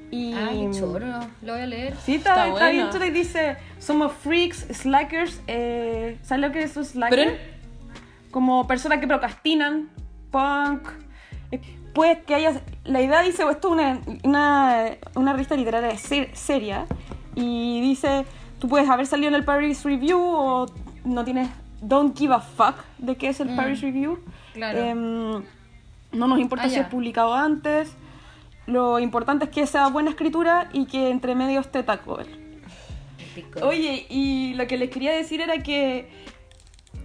[0.09, 0.33] Y...
[0.33, 1.05] Ay, choro.
[1.41, 1.95] Lo voy a leer.
[2.03, 5.41] Sí, está, está, bien chulo y dice, somos freaks, slackers.
[5.47, 7.54] Eh, ¿Sabes lo que es un slacker?
[8.35, 9.87] Como personas que procrastinan,
[10.29, 10.89] punk.
[11.51, 11.61] Eh,
[11.93, 12.61] pues que haya...
[12.83, 15.95] La idea dice, esto es una, una, una revista literaria
[16.33, 16.85] seria.
[17.33, 18.25] Y dice
[18.59, 20.65] tú puedes haber salido en el Paris Review o
[21.05, 21.49] no tienes
[21.81, 23.55] don't give a fuck de qué es el mm.
[23.55, 24.19] Paris Review.
[24.53, 24.79] Claro.
[24.79, 25.43] Em,
[26.11, 27.95] no nos importa ah, si es publicado antes.
[28.65, 32.19] Lo importante es que sea buena escritura y que entre medio esté Taco
[33.61, 36.09] Oye, y lo que les quería decir era que,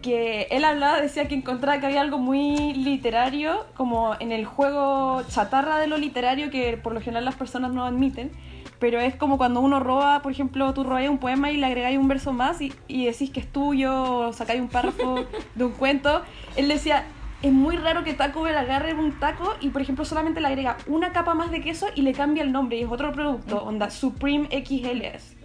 [0.02, 5.22] que él hablaba, decía que encontraba que había algo muy literario, como en el juego
[5.28, 8.30] chatarra de lo literario, que por lo general las personas no admiten
[8.80, 11.98] pero es como cuando uno roba, por ejemplo, tú robas un poema y le agregáis
[11.98, 15.72] un verso más y, y decís que es tuyo, o sacáis un párrafo de un
[15.72, 16.22] cuento.
[16.56, 17.04] Él decía,
[17.42, 20.76] es muy raro que Taco Bell agarre un taco y, por ejemplo, solamente le agrega
[20.87, 23.90] una capa más de queso y le cambia el nombre y es otro producto, onda
[23.90, 25.37] Supreme XLS.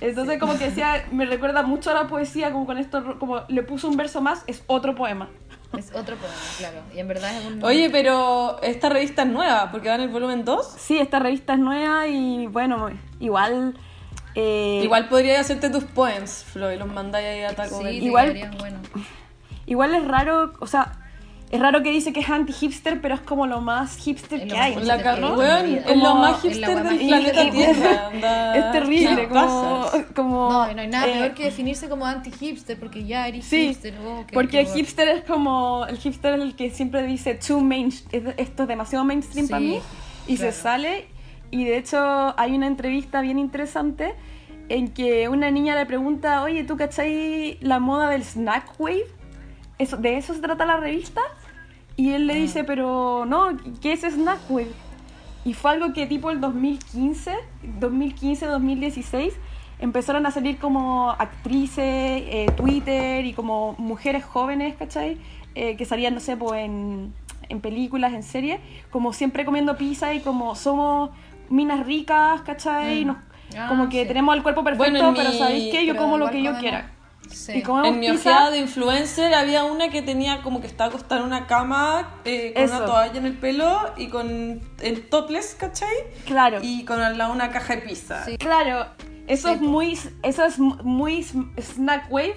[0.00, 3.62] Entonces, como que decía, me recuerda mucho a la poesía, como con esto, como le
[3.64, 5.28] puso un verso más, es otro poema.
[5.76, 6.82] Es otro poema, claro.
[6.94, 7.64] Y en verdad es un...
[7.64, 10.74] Oye, pero esta revista es nueva, porque va en el volumen 2.
[10.78, 13.74] Sí, esta revista es nueva y bueno, igual...
[14.36, 14.82] Eh...
[14.84, 18.78] Igual podrías hacerte tus poems, Flo, y los mandáis ahí a Taco Sí, igual, bueno.
[19.66, 21.07] igual es raro, o sea,
[21.50, 24.74] es raro que dice que es anti-hipster, pero es como lo más hipster que hay.
[24.84, 28.10] La es lo más hipster del planeta Tierra.
[28.54, 29.28] Es terrible.
[29.28, 33.48] Como, como, no, no hay nada peor eh, que definirse como anti-hipster, porque ya eres
[33.48, 33.94] hipster.
[34.04, 35.86] Oh, porque el hipster es como.
[35.86, 37.92] El hipster es el que siempre dice too main,
[38.36, 39.80] esto es demasiado mainstream para mí.
[40.26, 41.08] y se sale.
[41.50, 44.14] Y de hecho hay una entrevista bien interesante
[44.68, 49.06] en que una niña le pregunta, oye, ¿tú cachai la moda del snack wave?
[49.78, 51.22] Eso, ¿De eso se trata la revista?
[51.98, 53.48] Y él le dice, pero no,
[53.82, 54.70] ¿qué es snack wave?
[55.44, 57.32] Y fue algo que tipo el 2015,
[57.80, 59.34] 2015, 2016,
[59.80, 65.18] empezaron a salir como actrices, eh, Twitter y como mujeres jóvenes, ¿cachai?
[65.56, 67.12] Eh, que salían, no sé, pues en,
[67.48, 71.10] en películas, en series, como siempre comiendo pizza y como somos
[71.50, 73.04] minas ricas, ¿cachai?
[73.04, 73.08] Mm.
[73.08, 73.16] Nos-
[73.56, 74.08] Ah, como que sí.
[74.08, 75.86] tenemos el cuerpo perfecto, Bueno, en pero mi- ¿sabéis qué?
[75.86, 76.92] Yo como lo que yo quiera.
[77.30, 77.62] Sí.
[77.64, 78.30] Y En mi pizza.
[78.30, 82.52] ojeada de influencer había una que tenía como que estaba acostada en una cama eh,
[82.54, 82.76] con Eso.
[82.76, 85.88] una toalla en el pelo y con en topless, ¿cachai?
[86.26, 86.58] Claro.
[86.62, 88.24] Y con al lado una caja de pizza.
[88.24, 88.36] Sí.
[88.38, 88.86] Claro,
[89.26, 92.34] eso Sí, es muy, eso es muy snack wave.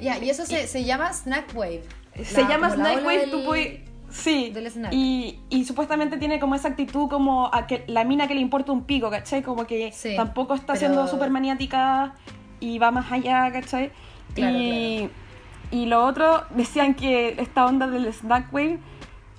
[0.00, 1.82] Ya, y eso se, se llama Snack Wave.
[2.24, 4.50] Se La- llama snack wave, del- tú puedes, sí.
[4.54, 4.92] del snack.
[4.92, 8.70] Y, y supuestamente tiene como esa actitud como a que la mina que le importa
[8.70, 9.42] un pico, ¿cachai?
[9.42, 12.14] Como que Sí, tampoco está pero- siendo súper maniática
[12.60, 13.90] y va más allá, ¿cachai?
[14.34, 15.10] Claro, y,
[15.70, 18.78] y lo otro, decían que esta onda del snack wave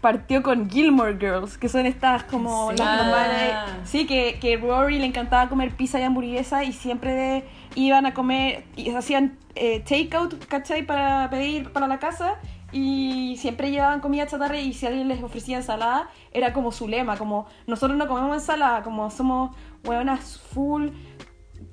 [0.01, 2.77] partió con Gilmore Girls, que son estas como Sí.
[2.77, 3.03] las Ah.
[3.03, 7.43] mamás de- Sí, que, que Rory le encantaba comer pizza y hamburguesa y siempre de-
[7.75, 10.83] iban a comer, y hacían eh, takeout, ¿cachai?
[10.85, 12.35] Para pedir para la casa
[12.71, 17.17] y siempre llevaban comida chatarra y si alguien les ofrecía ensalada, era como su lema,
[17.17, 20.89] como nosotros no comemos ensalada, como somos hueonas full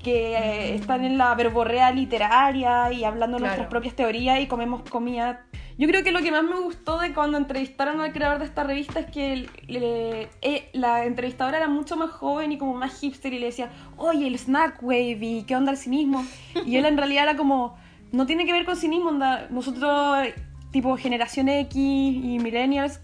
[0.07, 3.49] que están en la verborrea literaria y hablando Claro.
[3.49, 5.45] nuestras propias teorías y comemos comida.
[5.79, 8.63] Yo creo que lo que más me gustó de cuando entrevistaron al creador de esta
[8.63, 12.99] revista es que el- le- eh, la entrevistadora era mucho más joven y como más
[13.01, 16.25] hipster y le decía, oye, el snack wave y qué onda el cinismo.
[16.65, 17.77] Y él en realidad era como,
[18.13, 19.49] no tiene que ver con cinismo, onda.
[19.51, 20.29] nosotros
[20.71, 23.01] tipo generación X y millennials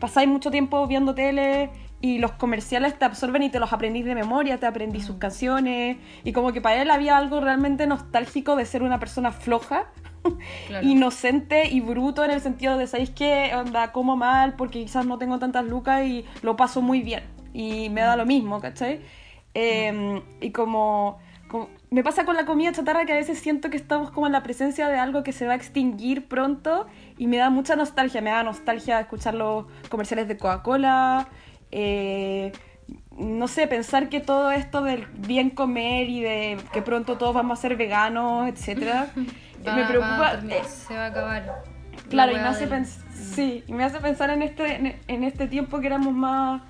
[0.00, 1.70] pasáis mucho tiempo viendo tele
[2.02, 5.98] y los comerciales te absorben y te los aprendís de memoria, te aprendís sus canciones
[6.24, 9.86] y como que para él había algo realmente nostálgico de ser una persona floja,
[10.66, 10.86] Claro.
[10.86, 13.52] inocente y bruto en el sentido de, ¿sabéis qué?
[13.54, 17.88] Onda, como mal porque quizás no tengo tantas lucas y lo paso muy bien y
[17.90, 19.00] me da lo mismo, ¿cachai?
[19.54, 23.76] Eh, y como, como- me pasa con la comida chatarra que a veces siento que
[23.76, 26.86] estamos como en la presencia de algo que se va a extinguir pronto
[27.18, 31.26] y me da mucha nostalgia, me da nostalgia escuchar los comerciales de Coca-Cola,
[31.72, 32.52] eh,
[33.16, 37.58] no sé, pensar que todo esto del bien comer y de que pronto todos vamos
[37.58, 39.08] a ser veganos, etcétera,
[39.66, 40.30] Va- me va preocupa.
[40.32, 41.62] terminar, eh, se va a acabar.
[42.08, 45.80] Claro, y me hace, del- sí, y me hace pensar en este, en, este tiempo
[45.80, 46.62] que éramos más,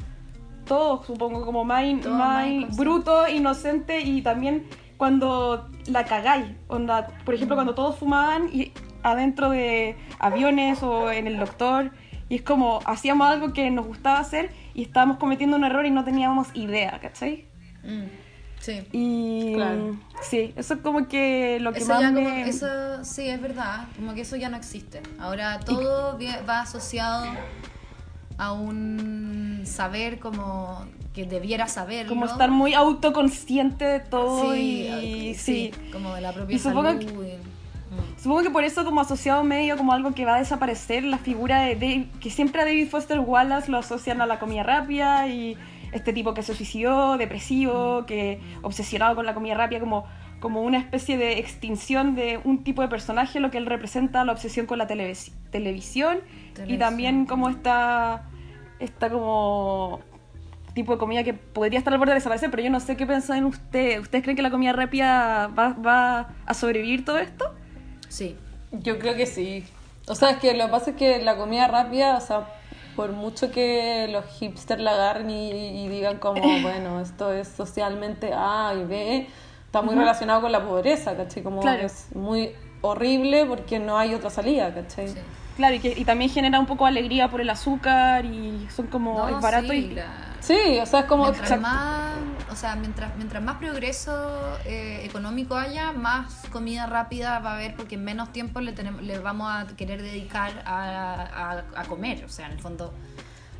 [0.66, 2.78] todos supongo, como más, in- Todos más más in- inconscientes.
[2.78, 9.48] brutos, inocentes y también cuando la cagáis, onda, por ejemplo, cuando todos fumaban y adentro
[9.50, 11.90] de aviones o en el doctor,
[12.30, 15.90] y es como hacíamos algo que nos gustaba hacer y estábamos cometiendo un error y
[15.90, 17.44] no teníamos idea, ¿cachai?
[17.84, 18.04] Mm,
[18.60, 18.82] Sí.
[18.92, 19.96] Y Claro.
[20.22, 22.46] sí, eso es como que lo que Eso más ya como, me...
[22.46, 25.00] eso sí es verdad, como que eso ya no existe.
[25.18, 27.24] Ahora todo vi- va asociado
[28.36, 32.10] a un saber como que debiera saberlo.
[32.10, 35.90] Como estar muy autoconsciente de todo sí, y sí, sí.
[35.90, 36.98] como de la propia Y salud.
[36.98, 37.49] que- y-.
[38.20, 41.62] Supongo que por eso como asociado medio como algo que va a desaparecer, la figura
[41.62, 45.56] de Dave, que siempre a David Foster Wallace lo asocian a la comida rápida y
[45.92, 50.04] este tipo que se suicidó, depresivo, que obsesionado con la comida rápida, como,
[50.38, 54.32] como una especie de extinción de un tipo de personaje, lo que él representa, la
[54.32, 56.18] obsesión con la televis- televisión
[56.74, 58.28] y también como esta,
[58.80, 60.00] esta como
[60.74, 63.06] tipo de comida que podría estar al borde de desaparecer, pero yo no sé qué
[63.06, 63.98] piensan ustedes.
[63.98, 67.56] ¿Ustedes creen que la comida rápida va, va a sobrevivir todo esto?
[68.10, 68.36] Sí.
[68.72, 69.64] Yo creo que sí.
[70.06, 72.46] O sea, es que lo que pasa es que la comida rápida, o sea,
[72.96, 75.50] por mucho que los hipsters la agarren y,
[75.84, 79.28] y digan como, bueno, esto es socialmente A y B,
[79.66, 81.42] está muy relacionado con la pobreza, ¿cachai?
[81.42, 81.86] Como Claro.
[81.86, 85.08] es muy horrible porque no hay otra salida, ¿cachai?
[85.08, 85.18] sí.
[85.60, 88.86] Claro, y, que, y también genera un poco de alegría por el azúcar y son
[88.86, 90.06] como No, es barato sí, y la-
[90.40, 91.24] Sí, o sea, es como...
[91.24, 92.14] Mientras más,
[92.50, 97.74] o sea, mientras, mientras más progreso eh, económico haya, más comida rápida va a haber
[97.76, 102.24] porque menos tiempo le, tenemos, le vamos a querer dedicar a, a- a comer.
[102.24, 102.94] O sea, en el fondo,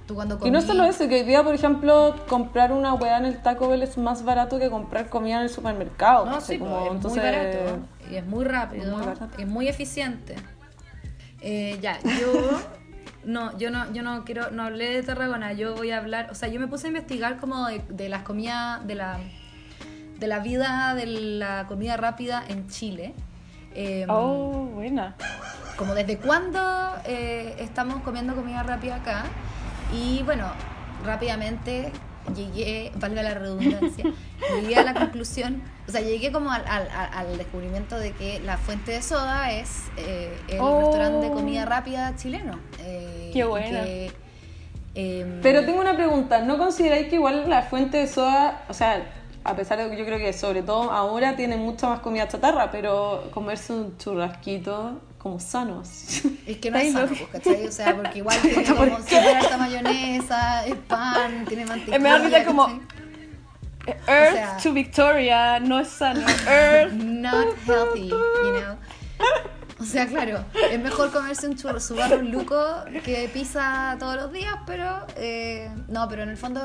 [0.06, 3.18] tú cuando Y no comí- solo eso, que hoy día, por ejemplo, comprar una weá
[3.18, 6.24] en el Taco Bell es más barato que comprar comida en el supermercado.
[6.24, 7.58] No, sí, Como, pues, es entonces, muy barato
[8.10, 10.34] y es muy rápido, muy es muy eficiente.
[11.42, 12.60] Eh, ya, yo
[13.24, 16.34] no, yo no, yo no quiero, no hablé de Tarragona, yo voy a hablar, o
[16.34, 19.18] sea, yo me puse a investigar como de, de las comidas, de la,
[20.18, 23.14] de la vida de la comida rápida en Chile.
[23.74, 25.14] Eh, Oh, buena.
[25.76, 26.60] como desde cuándo
[27.04, 29.24] eh, estamos comiendo comida rápida acá.
[29.92, 30.46] Y bueno,
[31.04, 31.92] rápidamente
[32.36, 34.04] llegué, valga la redundancia,
[34.60, 38.56] llegué a la conclusión, o sea, llegué como al, al- al descubrimiento de que la
[38.58, 40.78] fuente de soda es eh, el Oh.
[40.78, 42.58] restaurante de comida rápida chileno.
[42.80, 44.12] eh, Qué que,
[44.94, 49.02] em, Pero tengo una pregunta, ¿no consideráis que igual la fuente de soda, o sea,
[49.44, 52.70] a pesar de que yo creo que sobre todo ahora tiene mucha más comida chatarra,
[52.70, 55.88] pero comerse un churrasquito como sanos?
[56.46, 57.16] Es que no es sano, no.
[57.16, 57.66] pues, ¿cachai?
[57.66, 61.96] O sea, porque igual tiene como súper alta mayonesa, es pan, tiene mantequilla.
[61.96, 62.80] Eh, me da como- ¿cachai?
[64.06, 66.20] Earth sea- to Victoria no es sano.
[66.48, 66.92] Earth.
[66.92, 68.16] Not healthy, you
[68.60, 68.76] know.
[69.80, 72.62] O sea, claro, es mejor comerse un churro, su barro luco
[73.02, 76.60] que pizza todos los días, pero eh, no, pero en el fondo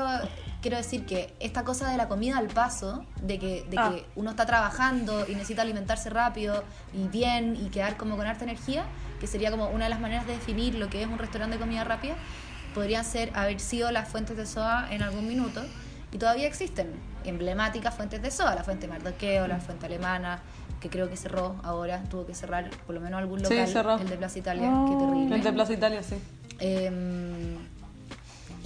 [0.66, 3.92] quiero decir que esta cosa de la comida al paso, de que, de Ah.
[3.94, 8.42] que uno está trabajando y necesita alimentarse rápido y bien y quedar como con harta
[8.42, 8.82] energía,
[9.20, 11.60] que sería como una de las maneras de definir lo que es un restaurante de
[11.60, 12.16] comida rápida,
[12.74, 15.62] podrían ser haber sido las fuentes de soda en algún minuto
[16.10, 16.90] y todavía existen
[17.24, 20.40] emblemáticas fuentes de soda, la fuente Mardoqueo, la fuente alemana,
[20.80, 23.98] que creo que cerró ahora, tuvo que cerrar por lo menos algún Sí, local, cerró.
[23.98, 24.84] el de Plaza Italia, Oh.
[24.90, 25.36] qué terrible.
[25.36, 26.16] El de Plaza Italia, sí.
[26.58, 27.56] Em,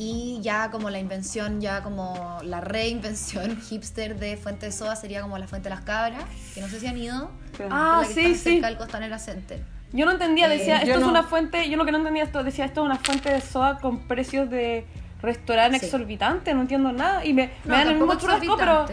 [0.02, 5.20] y ya como la invención, ya como la reinvención hipster de Fuente de Soda sería
[5.20, 7.30] como la Fuente de las Cabras, que no sé si han ido.
[7.70, 8.50] Ah, que sí, está sí.
[8.54, 9.62] cerca del Costanera Center.
[9.92, 11.08] Yo no entendía, decía, Eh, esto yo es no.
[11.10, 13.78] una fuente, yo lo que no entendía esto, decía, esto es una fuente de soda
[13.78, 14.86] con precios de
[15.20, 15.84] restaurante Sí.
[15.86, 17.24] exorbitante, no entiendo nada.
[17.24, 18.86] Y me, No, me dan el mismo churrasco, pero...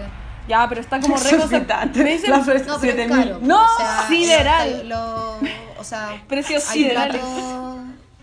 [0.50, 1.30] Ya, pero está como re...
[1.30, 2.04] Exorbitante.
[2.04, 3.26] Me dicen La ofrece No, pero es 7000.
[3.28, 3.40] caro.
[3.44, 4.88] No, o sea, sideral.
[4.90, 5.38] lo-
[5.80, 7.22] o sea, Precios siderales.
[7.22, 7.57] platos,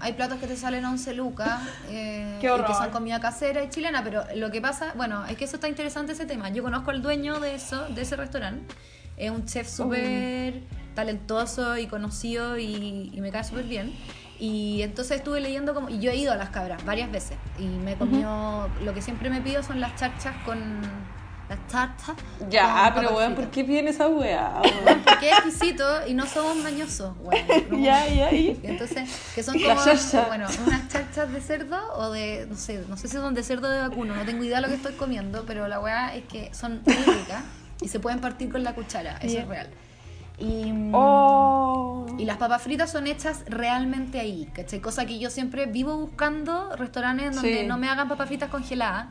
[0.05, 3.71] hay platos que te salen 11 lucas eh, Qué y que son comida casera y
[3.71, 6.51] chilena, pero lo que pasa, bueno, es que eso está interesante ese tema.
[6.51, 8.75] Yo conozco al dueño de eso, de ese restaurante.
[9.17, 10.63] Es un chef súper
[10.95, 13.95] talentoso y conocido y, y me cae súper bien.
[14.39, 15.89] Y entonces estuve leyendo como...
[15.89, 17.39] Y yo he ido a las cabras varias veces.
[17.59, 18.69] Y me he comido...
[18.83, 20.83] Lo que siempre me pido son las charchas con...
[21.49, 22.17] Las charchas.
[22.49, 23.35] Ya, con pero weón.
[23.35, 24.63] ¿por qué piden esa weá?
[24.87, 25.03] weón?
[25.05, 27.47] Porque es exquisito y no somos mañosos, bueno.
[27.83, 32.57] Ya, ya, y- Entonces, que son como, bueno, unas charchas de cerdo o de, no
[32.57, 34.69] sé, no sé si son de cerdo o de vacuno, no tengo idea de lo
[34.69, 37.43] que estoy comiendo, pero la weá es que son muy ricas
[37.83, 39.41] y se pueden partir con la cuchara, eso Ya.
[39.43, 39.69] es real.
[40.39, 42.07] Y, mm, Oh.
[42.19, 44.81] y las papas fritas son hechas realmente ahí, ¿cachai?
[44.81, 47.67] Cosa que yo siempre vivo buscando restaurantes donde Sí.
[47.67, 49.09] no me hagan papas fritas congeladas,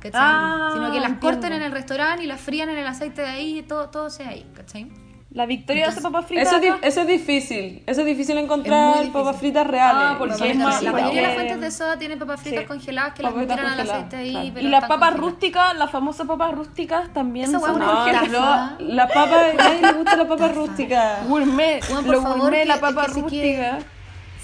[0.00, 0.12] ¿cachai?
[0.14, 1.20] Ah, Sino que las entiendo.
[1.20, 4.10] corten en el restaurante y las frían en el aceite de ahí y todo, todo
[4.10, 4.90] sea ahí, ¿cachai?
[5.30, 6.48] La Victoria hace papas fritas.
[6.50, 7.82] Eso es, eso es difícil.
[7.86, 9.12] Eso es difícil encontrar difícil.
[9.12, 10.02] papas fritas reales.
[10.06, 12.40] Ah, porque Papas es más- la La mayoría de las fuentes de soda tienen papas
[12.40, 12.66] fritas Sí.
[12.66, 14.30] congeladas que las Papas fritas tiran al aceite ahí.
[14.30, 14.50] claro.
[14.54, 15.20] pero Y las papas congeladas.
[15.20, 18.76] rústicas, las famosas papas rústicas también Esa son hueá No, una ejemplo estafa.
[18.78, 21.18] la papa, a nadie le gusta la papa rústica.
[21.28, 21.80] gourmet.
[21.90, 23.78] Bueno, por lo favor, gourmet, la que- papa que si rústica.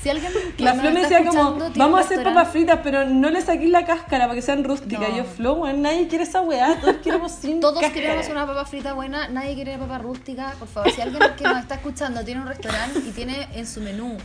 [0.05, 3.31] Si alguien que La Flo me decía como, vamos a hacer papas fritas, pero no
[3.31, 5.09] le saquéis la cáscara para que sean rústicas.
[5.09, 5.17] No.
[5.17, 8.03] Yo, Flo, weón, nadie quiere esa weá, todos queremos sin Todos cáscara.
[8.03, 10.53] queremos una papa frita buena, nadie quiere papa rústica.
[10.59, 13.81] Por favor, si alguien que nos está escuchando tiene un restaurante y tiene en su
[13.81, 14.19] menú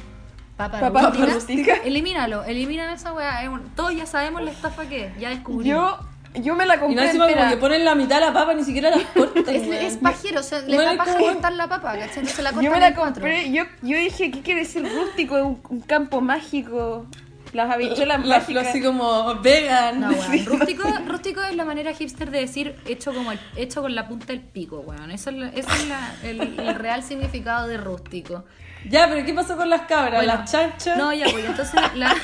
[0.57, 1.73] papa, Papa rústica, rústica.
[1.85, 3.39] elimínalo, elimina esa weá.
[3.77, 5.65] Todos ya sabemos la estafa que es, ya descubrimos.
[5.65, 5.99] Yo,
[6.35, 8.53] yo me la Y compré no encima como que ponen la mitad de la papa,
[8.53, 9.43] ni siquiera la cortan.
[9.53, 12.19] Es, es pajero, o sea, le da paja cortar la papa, ¿cachai?
[12.19, 15.35] Entonces la cortan Yo me la compré, yo, yo dije, ¿qué quiere decir rústico?
[15.35, 17.05] Un, un campo mágico.
[17.51, 18.67] Las habichuelas La mágicas.
[18.67, 20.01] así como vegan.
[20.01, 20.45] No, weón.
[20.45, 24.27] Rústico, rústico es la manera hipster de decir hecho como el- hecho con la punta
[24.27, 25.09] del pico, weón.
[25.09, 28.45] Eso es, la- ese es la- el, el real significado de rústico.
[28.87, 30.23] Ya, pero ¿qué pasó con las cabras?
[30.23, 30.95] Bueno, las chanchas.
[30.95, 32.15] No, ya, pues entonces la...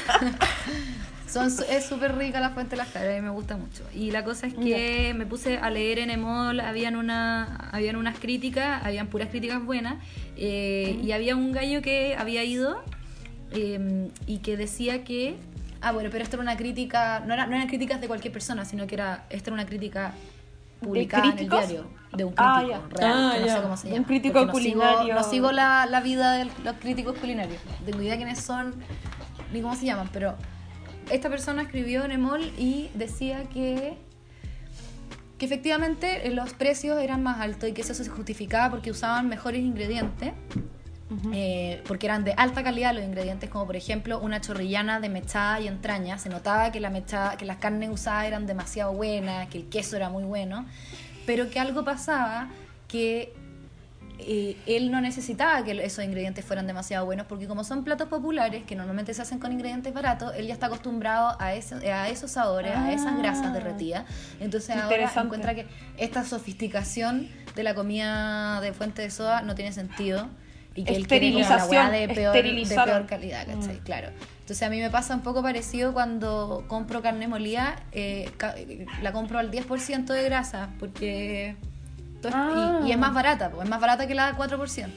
[1.28, 3.84] Son, es súper rica la fuente de las cabras, a mí me gusta mucho.
[3.94, 8.18] Y la cosa es que me puse a leer en Emol, habían, una, habían unas
[8.20, 9.96] críticas, habían puras críticas buenas,
[10.38, 12.84] eh, y había un gallo que había ido
[13.52, 15.36] eh, y que decía que...
[15.82, 18.66] Ah, bueno, pero esto era una crítica, no, era, no eran críticas de cualquier persona,
[18.66, 20.14] sino que era, esta era una crítica
[20.82, 23.56] publicada en el diario, de un Ah, crítico real, Ah, que no ya.
[23.58, 24.08] sé cómo se De un llama.
[24.08, 25.14] crítico no sigo- culinario.
[25.16, 27.60] no sigo la, la vida de los críticos culinarios.
[27.82, 28.74] No tengo idea quiénes son
[29.54, 30.36] ni cómo se llaman, pero
[31.12, 33.98] esta persona escribió en Emol y decía que
[35.38, 39.28] que efectivamente eh, los precios eran más altos y que eso se justificaba porque usaban
[39.28, 40.32] mejores ingredientes,
[41.34, 45.60] eh, porque eran de alta calidad los ingredientes, como por ejemplo una chorrillana de mechada
[45.60, 46.18] y entraña.
[46.18, 49.98] Se notaba que, la mechada, que las carnes usadas eran demasiado buenas, que el queso
[49.98, 50.66] era muy bueno,
[51.26, 52.50] pero que algo pasaba
[52.88, 53.34] que
[54.20, 58.64] eh, él no necesitaba que esos ingredientes fueran demasiado buenos porque como son platos populares
[58.64, 62.32] que normalmente se hacen con ingredientes baratos, él ya está acostumbrado a, eso- a esos
[62.32, 63.54] sabores, a esas grasas Ah.
[63.54, 64.06] derretidas.
[64.40, 65.66] Entonces ahora encuentra que
[65.98, 70.28] esta sofisticación de la comida de fuente de soda no tiene sentido
[70.76, 73.80] Y que él quiere la Esterilización, de peor, de peor calidad, ¿cachai?
[73.80, 74.10] Claro.
[74.42, 78.30] Entonces a mí me pasa un poco parecido cuando compro carne molida, eh,
[79.02, 81.56] la compro al 10% de grasa, porque...
[82.34, 82.80] Ah.
[82.84, 84.90] Y, y es más barata, pues, es más barata que la 4%.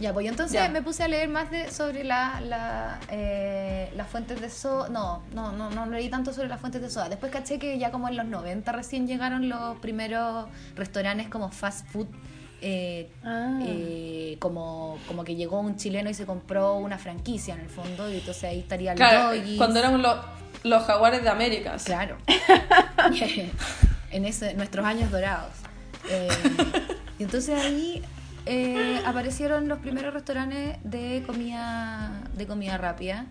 [0.00, 0.68] Ya, pues yo entonces Ya.
[0.68, 4.88] me puse a leer más de, sobre la, la, eh, las fuentes de soda.
[4.88, 7.08] No, no, no, no leí tanto sobre las fuentes de soda.
[7.08, 11.86] Después caché que ya como en los 90 recién llegaron los primeros restaurantes como fast
[11.88, 12.08] food.
[12.64, 13.58] eh, Ah.
[13.64, 18.10] eh, como, como que llegó un chileno y se compró una franquicia en el fondo.
[18.10, 19.58] Y entonces ahí estaría el Claro, Doggies.
[19.58, 20.16] cuando éramos los,
[20.64, 21.76] los jaguares de América.
[21.84, 22.16] Claro.
[24.10, 25.52] en ese, nuestros años dorados.
[26.08, 26.28] Eh,
[27.18, 28.02] y entonces ahí
[28.46, 33.26] eh, aparecieron los primeros restaurantes de comida, de comida rápida.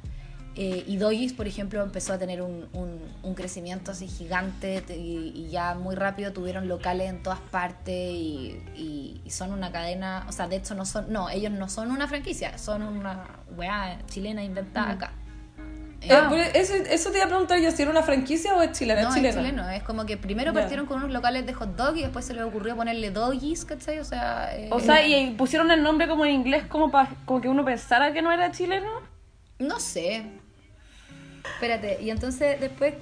[0.55, 4.97] Eh, y Doggies, por ejemplo, empezó a tener un, un- un crecimiento así gigante te-
[4.97, 9.71] y, y ya muy rápido tuvieron locales en todas partes y, y- y son una
[9.71, 13.23] cadena, o sea, de hecho no son, no, ellos no son una franquicia, son una
[13.55, 15.11] weá chilena inventada acá.
[16.01, 18.61] Eh, Eh, pero eso, eso te iba a preguntar yo, si era una franquicia o
[18.61, 19.03] es chilena.
[19.03, 19.41] no, es es chilena.
[19.41, 19.69] chileno.
[19.69, 22.43] Es como que primero partieron con unos locales de hot dog y después se les
[22.43, 23.99] ocurrió ponerle doggies, ¿cachai?
[23.99, 27.39] O sea, eh, O sea, y pusieron el nombre como en inglés como para como
[27.41, 28.89] que uno pensara que no era chileno.
[29.59, 30.25] no sé.
[31.55, 32.93] Espérate, y entonces después,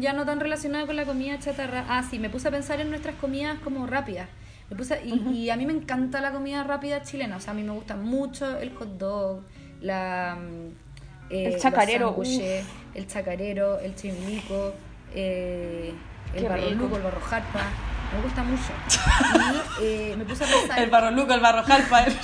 [0.00, 1.84] ya no tan relacionado con la comida chatarra.
[1.88, 4.28] Ah, sí, me puse a pensar en nuestras comidas como rápidas.
[4.68, 7.36] Me puse a- y, y a mí me encanta la comida rápida chilena.
[7.36, 9.42] O sea, a mí me gusta mucho el hot dog,
[9.80, 10.38] la.
[11.30, 12.16] Eh, El chacarero,
[12.94, 14.74] el chacarero, el chimilico,
[15.14, 15.92] eh,
[16.34, 16.82] el Qué barro rico.
[16.82, 17.60] luco, el barro jarpa.
[18.14, 18.72] Me gusta mucho.
[19.80, 20.78] Y eh, me puse a pensar.
[20.80, 22.04] El barro luco, el barro jalpa.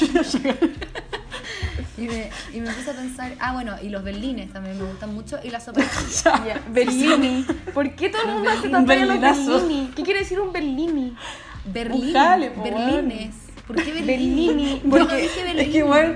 [1.99, 5.15] Y me, y me puse a pensar, ah, bueno, y los berlines también me gustan
[5.15, 5.87] mucho, y la sopa de
[6.47, 7.47] Ya, Bellini.
[7.73, 9.63] ¿Por qué todo el mundo hace talla a los.
[9.67, 9.93] Bellini?
[9.97, 11.17] ¿Qué quiere decir un Bellini?
[11.65, 13.35] Berlín, berlines.
[13.67, 14.07] ¿Por qué berlín?
[14.07, 14.81] Bellini.
[14.81, 15.73] Yo no Porque dije es berlín.
[15.73, 16.15] que, bueno,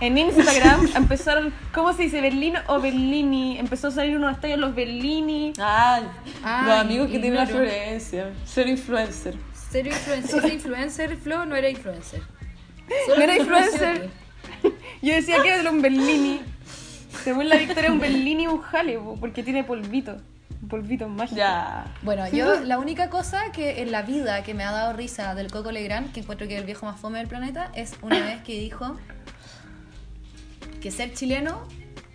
[0.00, 2.20] en Instagram empezaron, ¿cómo se dice?
[2.20, 3.58] ¿Berlín o Bellini?
[3.58, 5.52] Empezó a salir unos tallas los Bellini.
[5.58, 6.04] Ay,
[6.42, 7.64] Ay, los amigos que tienen la ignoro.
[7.64, 8.32] Florencia.
[8.44, 9.34] Ser influencer.
[9.70, 12.22] Ser influencer, ¿Eres influencer, Flo, no era influencer.
[13.08, 14.10] No era influencer.
[15.02, 16.40] Yo decía que era un Bellini.
[17.22, 20.16] Según la Victoria, un Bellini es un jale, po, porque tiene polvito.
[20.62, 21.36] Un polvito mágico.
[21.36, 21.86] Ya.
[22.02, 25.50] Bueno, yo la única cosa que en la vida que me ha dado risa del
[25.50, 28.42] Coco Legrand, que encuentro que es el viejo más fome del planeta, es una vez
[28.42, 28.98] que dijo
[30.80, 31.62] que ser chileno,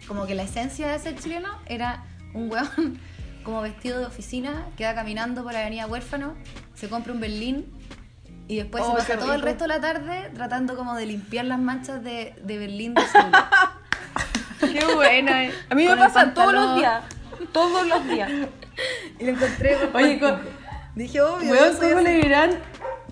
[0.08, 2.04] como que la esencia de ser chileno era
[2.34, 3.00] un weón
[3.44, 6.34] como vestido de oficina que va caminando por la avenida Huérfano,
[6.74, 7.66] se compra un Berlín
[8.48, 11.46] y después Oh, se pasa todo el resto de la tarde tratando como de limpiar
[11.46, 13.32] las manchas de, de Berlín de azul.
[14.60, 15.46] Qué buena.
[15.46, 15.54] eh.
[15.70, 17.04] A mí me Con pasa todos los días.
[17.52, 18.32] Todos los días.
[19.20, 20.38] y lo encontré Oye, co-
[20.96, 22.04] Dije, obvio, Weón, yo soy.
[22.04, 22.56] Legrand,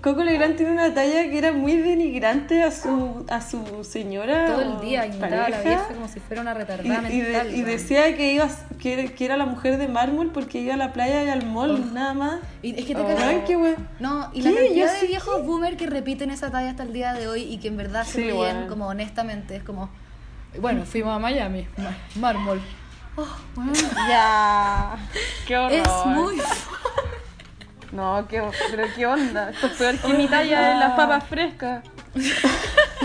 [0.04, 4.47] Coco Legrand tiene una talla que era muy denigrante a su, a su señora.
[4.47, 7.66] todo el día imitaba a la vieja como si fuera una retardada y mental.
[7.66, 8.49] decía que, iba,
[8.80, 11.93] que, que era la mujer de mármol porque iba a la playa y al mall,
[11.93, 12.39] nada más.
[12.62, 13.08] Y es que te Oh.
[13.08, 13.43] cagas.
[13.47, 13.76] Qué.
[14.01, 14.49] No, y ¿Qué?
[14.51, 17.43] la cantidad Yo de viejos boomer que repiten esa talla hasta el día de hoy
[17.43, 19.56] y que en verdad se Sí, ríen como honestamente.
[19.56, 19.89] Es como,
[20.60, 21.66] bueno, fuimos a Miami,
[22.16, 22.60] mármol.
[23.16, 23.26] Oh,
[24.10, 24.97] Ya.
[25.47, 25.72] Qué horror.
[25.80, 26.36] es muy...
[27.94, 28.41] No, qué,
[28.72, 29.52] pero qué onda.
[29.52, 31.84] Esto es peor que mi talla de las papas frescas.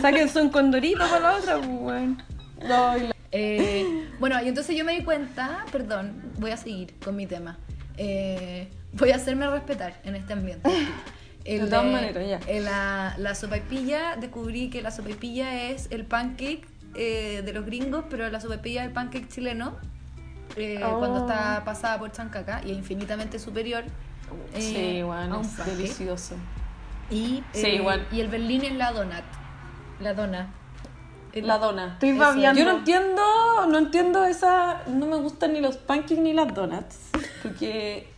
[0.00, 2.22] Saquen son condorito para la otra, pues, weón.
[2.62, 7.14] No, la- Eh, bueno, y entonces yo me di cuenta, perdón, voy a seguir con
[7.16, 7.58] mi tema.
[7.98, 10.68] Eh, voy a hacerme respetar en este ambiente.
[11.44, 12.40] De todas maneras, ya.
[12.46, 18.04] en la, la sopaipilla, descubrí que la sopaipilla es el pancake eh, de los gringos,
[18.10, 19.76] pero la sopaipilla es el pancake chileno.
[20.56, 20.98] eh, Oh.
[20.98, 23.84] Cuando está pasada por chancaca y es infinitamente superior
[24.54, 26.34] eh, Sí, a bueno, un es delicioso.
[27.10, 28.06] Y, Sí, eh, igual.
[28.12, 29.24] y el berlín es la donut.
[30.00, 30.52] La dona.
[31.34, 31.92] La dona.
[31.94, 32.18] Estoy Eso.
[32.18, 32.60] babeando.
[32.60, 33.22] Yo no entiendo,
[33.68, 36.98] no entiendo esa, no me gustan ni los pancakes ni las donuts,
[37.42, 38.08] porque,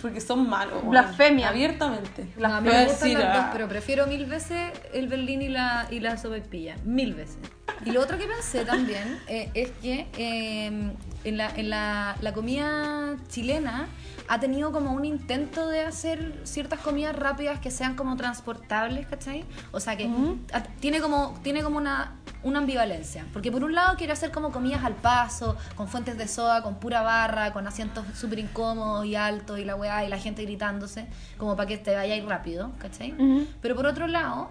[0.00, 0.86] porque son malos.
[0.86, 1.48] Blasfemia.
[1.48, 2.28] Abiertamente.
[2.36, 5.48] No, a mí me gustan las dos, ah, pero prefiero mil veces el berlín y
[5.48, 6.76] la, y la sopaipilla.
[6.84, 7.38] Mil veces.
[7.84, 10.92] Y lo otro que pensé también eh, es que eh,
[11.24, 13.88] en, la, en la, la comida chilena
[14.28, 19.44] ha tenido como un intento de hacer ciertas comidas rápidas que sean como transportables, ¿cachai?
[19.72, 20.08] O sea que
[20.52, 22.12] a- tiene como, tiene como una,
[22.44, 23.26] una ambivalencia.
[23.32, 26.76] Porque por un lado quiere hacer como comidas al paso, con fuentes de soda, con
[26.76, 31.06] pura barra, con asientos súper incómodos y altos y la weá y la gente gritándose,
[31.36, 33.12] como para que te vayáis rápido, ¿cachai?
[33.12, 33.46] Ujú.
[33.60, 34.50] Pero por otro lado,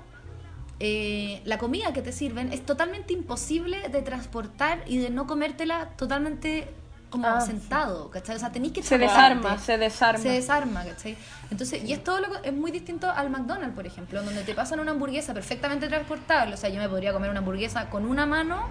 [0.80, 5.90] eh, la comida que te sirven es totalmente imposible de transportar y de no comértela
[5.98, 6.70] totalmente
[7.10, 8.36] como Ah, sentado, ¿cachai?
[8.36, 10.20] O sea, tenéis que Se desarma, se desarma.
[10.20, 11.18] Se desarma, ¿cachai?
[11.52, 14.80] Entonces, y es todo lo es muy distinto al McDonald's, por ejemplo, donde te pasan
[14.80, 16.54] una hamburguesa perfectamente transportable.
[16.54, 18.68] O sea, yo me podría comer una hamburguesa con una mano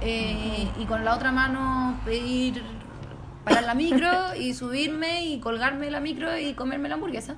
[0.00, 2.62] eh, y con la otra mano pedir
[3.44, 7.34] parar la micro y subirme y colgarme la micro y comerme la hamburguesa.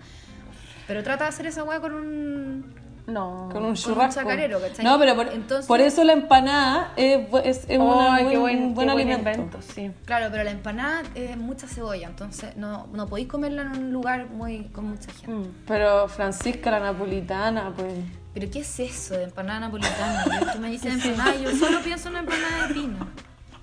[0.87, 3.31] Pero trata de hacer esa weá con un No.
[3.31, 4.21] Con un Con un churrasco.
[4.23, 4.85] chacarero, ¿cachai?
[4.85, 8.41] No, pero por, Entonces- por eso la empanada es, es, es una Ay, buen, buen,
[8.41, 9.31] buen qué buen alimento.
[9.31, 9.91] invento, sí.
[10.07, 14.31] Claro, pero la empanada es mucha cebolla, entonces no, no podéis comerla en un lugar
[14.31, 15.31] muy con mucha gente.
[15.33, 15.53] Mm.
[15.67, 17.93] Pero Francisca, la napolitana, pues.
[18.33, 20.25] ¿Pero qué es eso de empanada napolitana?
[20.55, 23.07] Tú me dices empanada, yo solo pienso en una empanada de pino.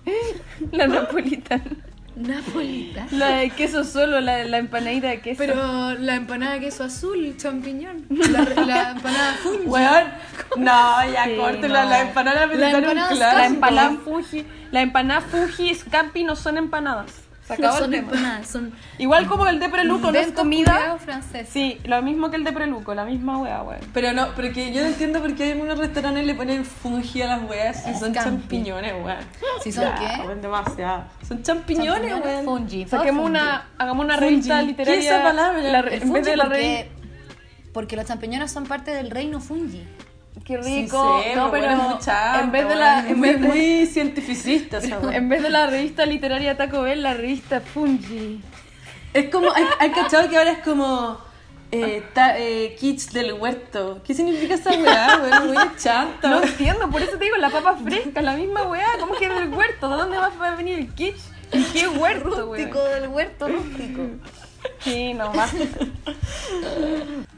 [0.71, 1.63] La napolitana.
[2.15, 3.07] Napolitana.
[3.11, 5.37] La de queso solo, la, la empanadita de queso.
[5.37, 8.05] Pero la empanada de queso azul, champiñón.
[8.09, 9.65] La, la empanada fungi.
[9.65, 10.03] Weón,
[10.57, 11.89] no, ya Sí, córtela, no.
[11.89, 17.13] la empanada un empanada la empanada Fuji, la empanada Fuji y Scampi no son empanadas.
[17.55, 18.07] Se No acabó el son tema.
[18.11, 20.97] empanadas, son Igual como el de Preluco no es comida.
[20.99, 21.49] franceses.
[21.49, 23.79] Sí, lo mismo que el de Preluco, la misma wea, wea.
[23.93, 27.49] Pero no, porque yo no entiendo por qué algunos restaurantes le ponen fungi a las
[27.49, 28.19] weas y son Scampi.
[28.19, 29.17] champiñones, weón.
[29.63, 30.21] ¿Sí son Ya, qué?
[30.27, 31.03] weón, demasiado.
[31.27, 32.45] Son champiñones, weón.
[32.45, 32.87] Fungi.
[32.87, 34.29] Saquemos una, hagamos una Fungi.
[34.29, 34.99] revista ¿Qué es literaria.
[35.15, 35.61] esa palabra?
[35.61, 36.91] la- El en Fungi vez de la porque,
[37.73, 39.83] porque los champiñones son parte del reino fungi.
[40.45, 41.21] Qué Sí rico.
[41.23, 43.41] sé, no, pero weón, es muy chato, en vez de la, Es en muy, vez
[43.41, 44.79] de, muy cientificista
[45.13, 48.41] en vez de la revista literaria Taco Bell, la revista Fungi.
[49.13, 51.17] Es como, hay, hay cachado que ahora es como
[51.71, 54.01] eh, ta- eh, kits del huerto.
[54.05, 55.47] ¿Qué significa esa weá, weón?
[55.53, 56.29] Muy chanta.
[56.29, 58.87] No entiendo, por eso te digo, la papa fresca, la misma weá.
[58.99, 59.89] ¿Cómo que del huerto?
[59.89, 61.19] ¿De dónde va a venir el kitsch?
[61.51, 62.95] ¿En qué huerto, Rústico weá?
[62.95, 64.01] del huerto rústico.
[64.79, 65.57] Sí, no, basta.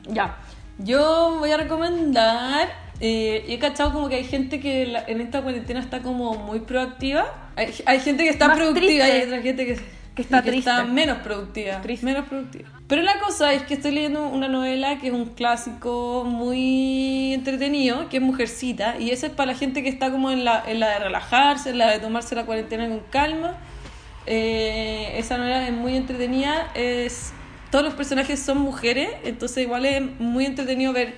[0.08, 0.38] Ya.
[0.80, 2.69] Yo voy a recomendar.
[2.99, 6.59] Eh, he cachado como que hay gente que la- en esta cuarentena está como muy
[6.59, 7.26] proactiva.
[7.55, 9.80] Hay, hay gente que está Más productiva y hay otra gente que,
[10.15, 10.71] Que está triste.
[10.86, 11.82] menos productiva.
[11.82, 12.05] Triste.
[12.05, 12.69] Menos productiva.
[12.88, 18.09] Pero la cosa es que estoy leyendo una novela que es un clásico muy entretenido,
[18.09, 18.97] que es Mujercita.
[18.99, 21.71] Y esa es para la gente que está como en la, en la de relajarse,
[21.71, 23.57] en la de tomarse la cuarentena con calma.
[24.26, 26.71] Eh, esa novela es muy entretenida.
[26.76, 27.34] Es,
[27.74, 31.15] todos los personajes son mujeres, entonces igual es muy entretenido ver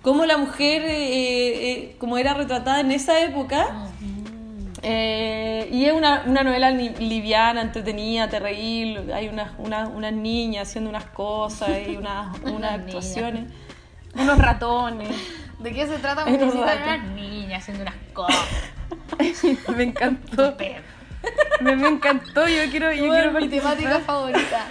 [0.00, 3.66] cómo la mujer, eh, eh, como era retratada en esa época.
[4.82, 9.12] Eh, y es una, una novela li- liviana, entretenida, te.
[9.12, 12.74] Hay unas, unas, unas niñas haciendo unas cosas y unas, unas niñas.
[12.86, 13.44] actuaciones.
[14.14, 15.10] Unos ratones.
[15.58, 16.24] ¿De qué se trata?
[16.26, 16.64] Ay, no, Mujercita?
[16.64, 16.90] rato.
[16.92, 18.48] De una niña haciendo unas cosas.
[19.76, 20.56] Me encantó.
[21.60, 24.66] Me, me encantó, yo quiero, yo quiero mi temática favorita.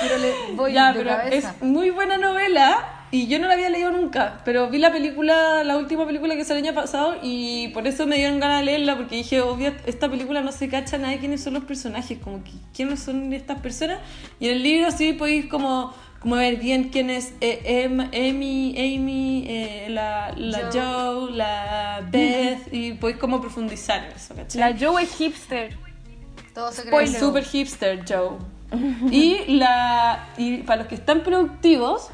[0.00, 1.54] Pero le voy Ya, de pero cabeza.
[1.56, 5.64] es muy buena novela y yo no la había leído nunca, pero vi la película,
[5.64, 8.66] la última película que salió el año pasado y por eso me dieron ganas de
[8.66, 12.44] leerla porque dije, obvio, esta película no se cacha nadie quiénes son los personajes, como
[12.44, 13.98] que quiénes son estas personas
[14.38, 18.74] y en el libro sí podéis como como ver bien quién es eh, Em- Amy,
[18.76, 20.80] Amy, eh, la, la Joe.
[20.82, 24.60] Joe, la Beth y podéis como profundizar en eso, ¿cachai?
[24.60, 25.76] La Joe es hipster.
[26.52, 27.06] Todo se cree.
[27.06, 28.30] Super hipster Joe.
[29.10, 32.10] y, la, y para los que están productivos,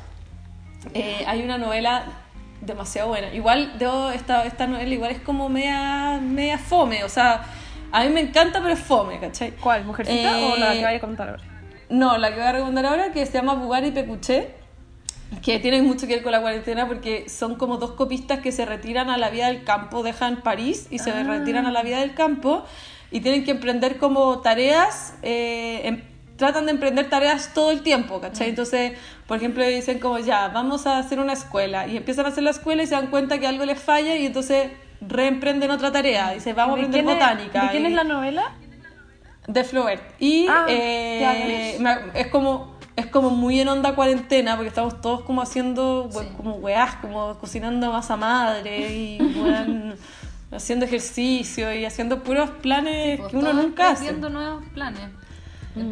[0.92, 2.04] eh, hay una novela
[2.60, 3.32] demasiado buena.
[3.32, 7.04] Igual, debo, esta, esta novela igual es como media, media fome.
[7.04, 7.44] O sea,
[7.92, 9.52] a mí me encanta, pero es fome, ¿cachai?
[9.52, 9.84] ¿Cuál?
[9.84, 11.42] ¿Mujercita Eh, o la que vaya a contar ahora?
[11.90, 14.54] No, la que voy a recomendar ahora, que se llama Bugari Pecuché,
[15.42, 18.64] que tiene mucho que ver con la cuarentena porque son como dos copistas que se
[18.64, 22.14] retiran a la vida del campo, dejan París y se retiran a la vida del
[22.14, 22.64] campo
[23.10, 26.02] y tienen que emprender como tareas, eh,
[26.36, 28.48] tratan de emprender tareas todo el tiempo, ¿cachai?
[28.48, 28.92] Entonces,
[29.26, 32.50] por ejemplo, dicen como ya, vamos a hacer una escuela y empiezan a hacer la
[32.50, 34.70] escuela y se dan cuenta que algo les falla y entonces
[35.00, 37.62] reemprenden otra tarea, dicen vamos a ¿De aprender es- botánica.
[37.64, 38.52] ¿De quién y- es la novela?
[39.46, 40.02] de Flaubert.
[40.18, 41.78] Y Ah, eh,
[42.14, 46.94] es como es como muy en onda cuarentena porque estamos todos como haciendo como weás,
[46.96, 49.18] como cocinando masa madre y
[50.52, 54.04] haciendo ejercicio y haciendo puros planes Pues que uno nunca hace.
[54.04, 55.10] viendo nuevos planes.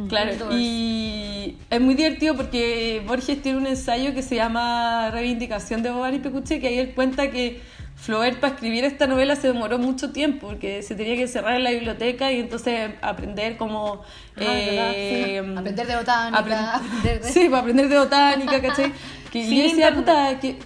[0.08, 0.54] Claro, Outdoors.
[0.56, 6.14] y es muy divertido porque Borges tiene un ensayo que se llama Reivindicación de Bobar
[6.14, 7.60] y Pecuche, que ahí él cuenta que
[7.96, 11.64] Flaubert para escribir esta novela se demoró mucho tiempo porque se tenía que cerrar en
[11.64, 14.02] la biblioteca y entonces aprender como...
[14.36, 18.92] eh, Aprender de botánica, apren- aprender de- Sí, para aprender de botánica, ¿cachai?
[19.32, 20.56] Que Sin yo decía, puta, que,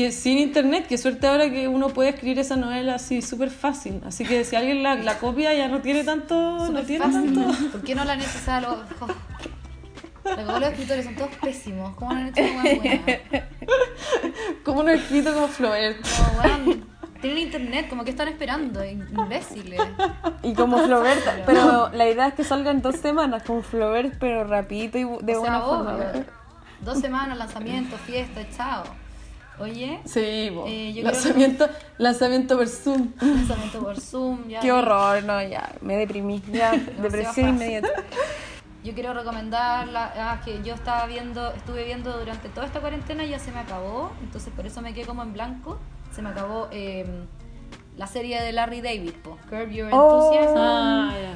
[0.00, 4.00] que sin internet, que suerte ahora que uno puede escribir esa novela así súper fácil.
[4.06, 6.70] Así que si alguien la, la copia ya no tiene tanto...
[6.70, 7.34] no tiene fácil.
[7.34, 7.70] tanto...
[7.70, 8.38] ¿Por qué no la han hecho?
[8.42, 8.78] Sea, los,
[10.24, 11.94] los, escritores son todos pésimos.
[11.96, 13.18] ¿Cómo no han hecho una buena?
[14.64, 15.98] Como no he escrito como Flaubert.
[16.02, 16.86] No, weón.
[17.20, 19.82] Tienen internet, como que están esperando, imbéciles.
[20.42, 24.96] Y como Flaubert, pero la idea es que salgan dos semanas con Flaubert, pero rapidito
[24.96, 25.94] y de O una sea, forma.
[25.96, 26.24] obvio.
[26.80, 28.84] Dos semanas, lanzamiento, fiesta, chao.
[29.60, 30.20] Oye, Sí.
[30.20, 33.12] Eh, yo creo lanzamiento, lanzamiento por Zoom.
[33.20, 34.38] lanzamiento por Zoom.
[34.48, 37.88] Ya Qué horror, no, ya, me deprimí, ya, depresión inmediata.
[38.82, 43.24] Yo quiero recomendar la ah, que yo estaba viendo, estuve viendo durante toda esta cuarentena
[43.24, 45.78] y ya se me acabó, entonces por eso me quedé como en blanco.
[46.12, 47.04] Se me acabó eh,
[47.98, 50.32] la serie de Larry David, po, Curb Your Oh.
[50.32, 51.32] Enthusiasm, Ah, ya.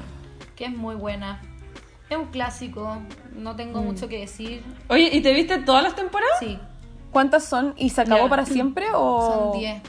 [0.57, 1.43] que es muy buena.
[2.09, 2.97] Es un clásico,
[3.37, 3.85] no tengo Mm.
[3.85, 4.62] mucho que decir.
[4.89, 6.39] Oye, ¿y te viste todas las temporadas?
[6.39, 6.59] Sí,
[7.15, 7.73] ¿Cuántas son?
[7.79, 9.51] ¿Y se acabó para siempre o...?
[9.53, 9.83] son 10.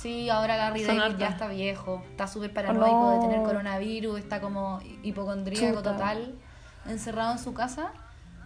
[0.00, 3.10] Sí, ahora Larry Son David ya está viejo, está súper paranoico no.
[3.20, 5.92] de tener coronavirus, está como hipocondríaco Chuta.
[5.92, 6.34] total,
[6.86, 7.90] encerrado en su casa.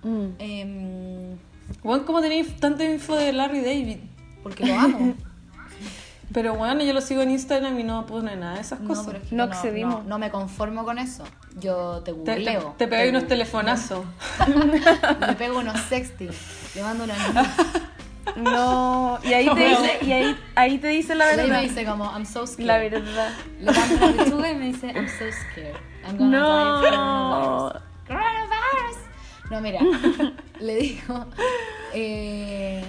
[0.02, 0.26] Mm.
[0.38, 1.38] Em,
[1.84, 3.98] Bueno, ¿cómo tenéis tanta info de Larry David?
[4.42, 5.14] porque lo amo.
[6.32, 9.04] Pero bueno, yo lo sigo en Instagram y no pone nada de esas No, cosas.
[9.06, 10.02] pero es que No accedimos.
[10.04, 11.24] No, no me conformo con eso.
[11.60, 12.74] Yo te te, te, googleo.
[12.78, 14.06] te pegáis unos telefonazos.
[15.28, 16.30] Le pego unos sexting.
[16.74, 17.14] Le mando una.
[18.36, 21.62] No, y ahí te dice, y ahí, ahí te dice la Y ahí me verdad.
[21.62, 22.66] dice como, I'm so scared.
[22.66, 23.30] La verdad.
[23.60, 25.76] Le mando una lechuga y me dice, I'm so scared.
[26.04, 26.82] I'm gonna die of No.
[26.82, 27.82] coronavirus.
[28.06, 28.98] Coronavirus.
[29.50, 29.80] No, mira,
[30.60, 31.26] le digo,
[31.92, 32.84] eh,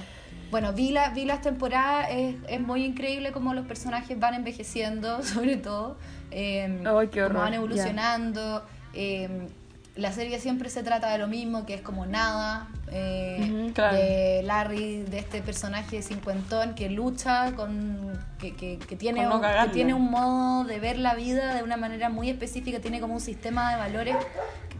[0.50, 5.22] bueno, vi, la, vi las temporadas, es, es muy increíble cómo los personajes van envejeciendo,
[5.24, 5.98] sobre todo,
[6.32, 8.64] eh, Ay, qué cómo horror, van evolucionando.
[8.94, 9.48] eh,
[9.96, 13.96] la serie siempre se trata de lo mismo, que es como nada, eh, claro.
[13.96, 19.41] de Larry, de este personaje cincuentón que lucha con, que, que, que tiene, no un-
[19.41, 23.14] que tiene un modo de ver la vida de una manera muy específica, tiene como
[23.14, 24.16] un sistema de valores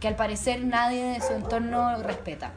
[0.00, 2.52] que al parecer nadie de su entorno respeta.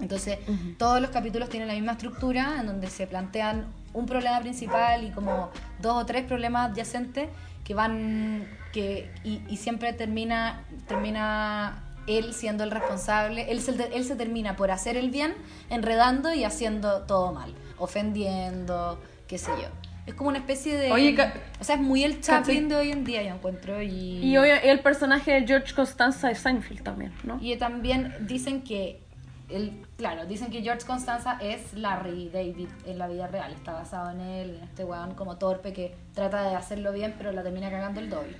[0.00, 0.38] Entonces,
[0.78, 5.10] todos los capítulos tienen la misma estructura, en donde se plantean un problema principal y
[5.10, 7.28] como dos o tres problemas adyacentes
[7.62, 8.44] que van
[8.74, 14.56] que y, y siempre termina termina él siendo el responsable, él se, él se termina
[14.56, 15.34] por hacer el bien,
[15.70, 19.68] enredando y haciendo todo mal, ofendiendo, qué sé yo.
[20.06, 20.92] Es como una especie de...
[20.92, 21.16] Oye,
[21.58, 23.80] o sea, es muy el Chaplin de hoy en día, yo encuentro.
[23.80, 27.38] Y, Y hoy el personaje de George Costanza de Seinfeld también, ¿no?
[27.40, 29.00] y también dicen que,
[29.48, 33.52] el, claro, dicen que George Constanza es Larry David en la vida real.
[33.52, 37.32] Está basado en él, en este weón como torpe que trata de hacerlo bien, pero
[37.32, 38.36] la termina cagando el doble.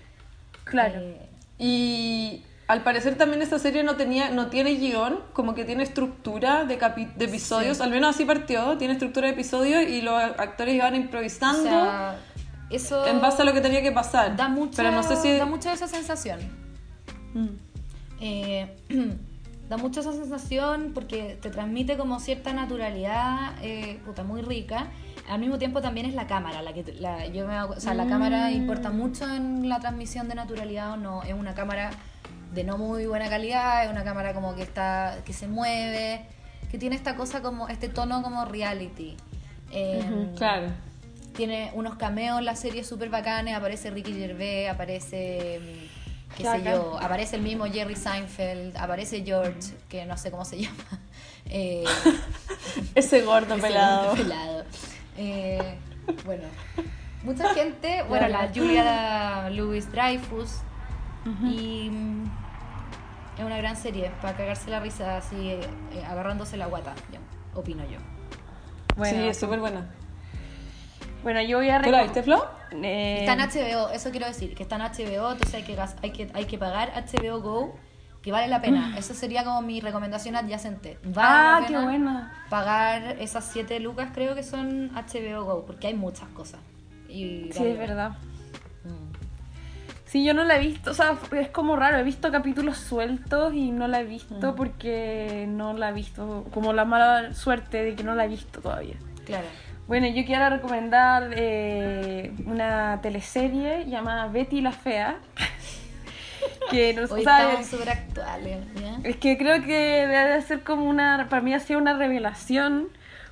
[0.65, 1.01] Claro.
[1.01, 5.83] Eh, Y al parecer también esta serie no tenía no tiene guion, como que tiene
[5.83, 7.83] estructura de, capi- de episodios, Sí.
[7.83, 12.19] al menos así partió, tiene estructura de episodios y los actores iban o improvisando sea,
[12.71, 14.35] eso en base a lo que tenía que pasar.
[14.37, 15.37] da mucha, Pero no sé si...
[15.37, 16.41] da mucha esa sensación.
[17.35, 17.49] Mm.
[18.21, 18.77] Eh,
[19.69, 24.89] da mucha esa sensación porque te transmite como cierta naturalidad, eh, puta, muy rica.
[25.29, 28.07] Al mismo tiempo también es la cámara, la que la, yo me, o sea, la
[28.07, 31.23] cámara importa mucho en la transmisión de naturalidad o no.
[31.23, 31.91] Es una cámara
[32.53, 36.27] de no muy buena calidad, es una cámara como que está, que se mueve,
[36.71, 39.17] que tiene esta cosa como, este tono como reality.
[39.73, 40.69] Eh, Claro.
[41.35, 45.84] tiene unos cameos la serie súper bacanes, aparece Ricky Gervais, aparece, mm,
[46.37, 50.59] qué sé yo, aparece el mismo Jerry Seinfeld, aparece George, que no sé cómo se
[50.63, 51.01] llama.
[51.47, 51.85] Eh,
[52.95, 54.15] Ese gordo ese pelado.
[55.17, 55.79] Eh,
[56.25, 56.43] bueno,
[57.23, 60.59] mucha gente, bueno, la Julia Louis Dreyfus,
[61.25, 62.25] y mm,
[63.39, 65.61] es una gran serie para cagarse la risa así, eh,
[65.93, 67.21] eh, agarrándose la guata, yo,
[67.59, 67.99] opino yo.
[68.97, 69.89] Bueno, sí, es súper buena.
[71.25, 72.47] Bueno, yo voy a ¿Tú la viste, Flo?
[72.71, 76.11] Eh, Está en HBO, eso quiero decir, que está en HBO, entonces hay que, hay
[76.13, 77.75] que, hay que pagar HBO Go,
[78.23, 78.95] que vale la pena.
[78.97, 80.99] Eso sería como mi recomendación adyacente.
[81.05, 82.33] Vale Ah, la qué buena.
[82.49, 86.61] Pagar esas 7 lucas, creo que son HBO Go, porque hay muchas cosas.
[87.09, 88.11] Y Sí, es verdad.
[88.85, 89.13] Mm.
[90.07, 93.53] Sí, yo no la he visto, o sea, es como raro, he visto capítulos sueltos
[93.53, 94.57] y no la he visto Mm.
[94.57, 98.61] porque no la he visto, como la mala suerte de que no la he visto
[98.61, 98.95] todavía.
[99.27, 99.47] Claro.
[99.87, 105.17] Bueno, yo quiero recomendar eh, una teleserie llamada Betty la Fea.
[106.71, 108.59] que no Hoy estamos súper actuales.
[108.81, 108.99] ¿ya?
[109.09, 112.89] Es que creo que debe ser como una, para mí ha sido una revelación,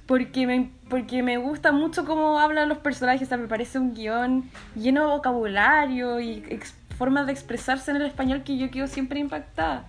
[0.07, 3.95] porque me, porque me gusta mucho cómo hablan los personajes, o sea, me parece un
[3.95, 8.87] guion lleno de vocabulario y ex- formas de expresarse en el español que yo quedo
[8.89, 9.85] siempre impactada.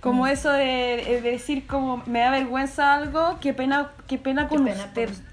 [0.00, 4.56] Como eso de, de decir como me da vergüenza algo, qué pena, qué pena Qué
[4.56, 5.10] con pena usted.
[5.10, 5.31] Con,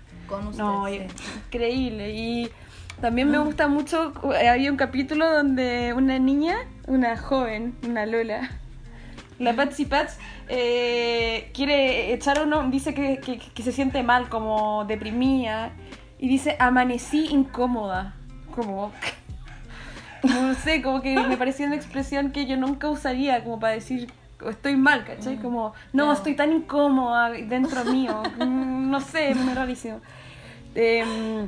[0.57, 0.88] No,
[1.47, 2.11] increíble.
[2.13, 2.49] Y
[3.01, 6.55] también me gusta mucho, eh, había un capítulo donde una niña,
[6.88, 8.49] una joven, una Lola,
[9.39, 10.17] la Patsy Pats,
[10.49, 15.71] eh, quiere echar uno, dice que, que- que se siente mal, como deprimida,
[16.19, 18.15] y dice, amanecí incómoda.
[18.55, 18.91] como...
[20.23, 24.11] No sé, como que me parecía una expresión que yo nunca usaría como para decir
[24.49, 25.38] estoy mal, ¿cachai?
[25.38, 28.23] Como, no, estoy tan incómoda dentro mío.
[28.38, 30.01] Mm, No sé, es rarísimo.
[30.76, 31.47] Em,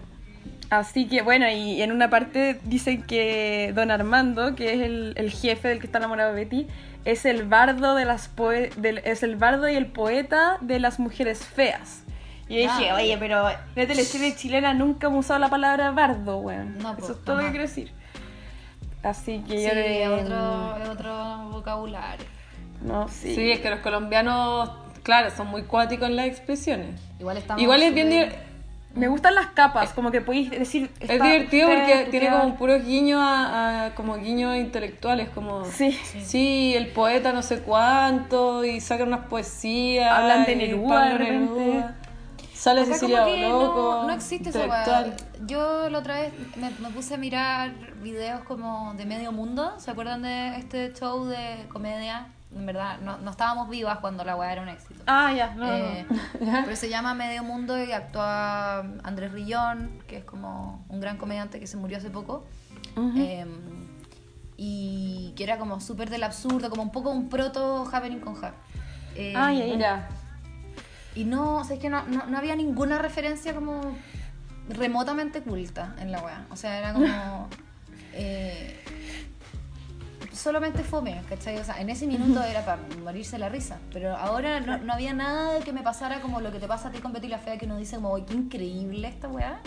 [0.70, 5.32] así que bueno, y en una parte dicen que Don Armando, que es el, el
[5.32, 6.68] jefe del que está enamorado de Betty,
[7.06, 11.00] es el bardo de las poe- del- es el bardo y el poeta de las
[11.00, 12.04] mujeres feas.
[12.48, 16.78] Y yo dije, oye, pero la teleserie chilena nunca hemos usado la palabra bardo, weón.
[16.80, 17.92] No, po, Eso es todo lo que quiero decir.
[19.04, 22.26] Así que Sí, yo de- otro, es otro vocabulario.
[22.84, 23.34] No, sí.
[23.36, 24.70] Sí, es que los colombianos,
[25.02, 27.00] claro, son muy cuáticos en las expresiones.
[27.20, 28.10] Igual estamos Igual es bien
[28.94, 30.92] Me gustan las capas, como que podéis decir.
[31.00, 35.92] es divertido porque tiene como puros guiños a, a- como guiños intelectuales, como Sí.
[35.92, 40.12] sí, el poeta no sé cuánto y sacan unas poesías.
[40.12, 41.20] Hablan de Neruda de.
[41.20, 41.98] Neruda.
[42.54, 43.92] Sale Acá Cecilia como que Loco.
[44.02, 45.16] no, no existe esa weá.
[45.48, 47.72] Yo la otra vez me, me puse a mirar
[48.04, 49.74] videos como de medio mundo.
[49.80, 52.28] ¿Se acuerdan de este show de comedia?
[52.54, 55.02] En verdad, no, no estábamos vivas cuando la weá era un éxito.
[55.08, 56.06] Ah, ya, no, no, Eh,
[56.42, 56.62] no.
[56.66, 61.60] pero se llama Medio Mundo y actúa Andrés Rillón, que es como un gran comediante
[61.60, 62.44] que se murió hace poco.
[63.18, 63.46] Eh,
[64.58, 68.54] y que era como súper del absurdo, como un poco un proto Happening con Ja.
[69.16, 69.76] Eh, Ah, ya, ya.
[69.78, 70.10] Ya.
[71.16, 73.82] y no, o sea, es que no, no, no había ninguna referencia como
[74.70, 76.46] remotamente culta en la weá.
[76.50, 77.48] O sea, era como.
[78.14, 78.81] eh,
[80.34, 81.58] solamente fome, ¿cachai?
[81.58, 83.80] O sea, en ese minuto era para morirse la risa.
[83.92, 86.92] Pero ahora no, no había nada que me pasara como lo que te pasa a
[86.92, 89.60] ti con Betty la Fea, que uno dice como, "Uy, qué increíble esta weá.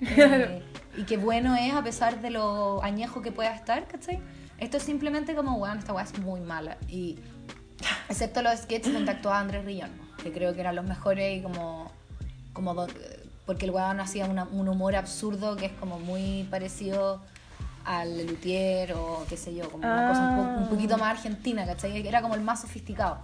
[0.00, 0.62] Eh,
[0.98, 4.20] y qué bueno es a pesar de lo añejo que pueda estar, ¿cachai?
[4.58, 6.76] Esto es simplemente como, weón, esta weá es muy mala.
[6.88, 7.18] Y
[8.08, 9.90] excepto los sketches donde actuaba Andrés Rillón,
[10.22, 11.90] que creo que eran los mejores y como,
[12.52, 12.86] como
[13.46, 17.22] porque el weón hacía una- un humor absurdo que es como muy parecido
[17.86, 21.64] al Lelutier o qué sé yo, como una cosa un, po- un poquito más argentina,
[21.64, 22.06] ¿cachai?
[22.06, 23.18] Era como el más sofisticado.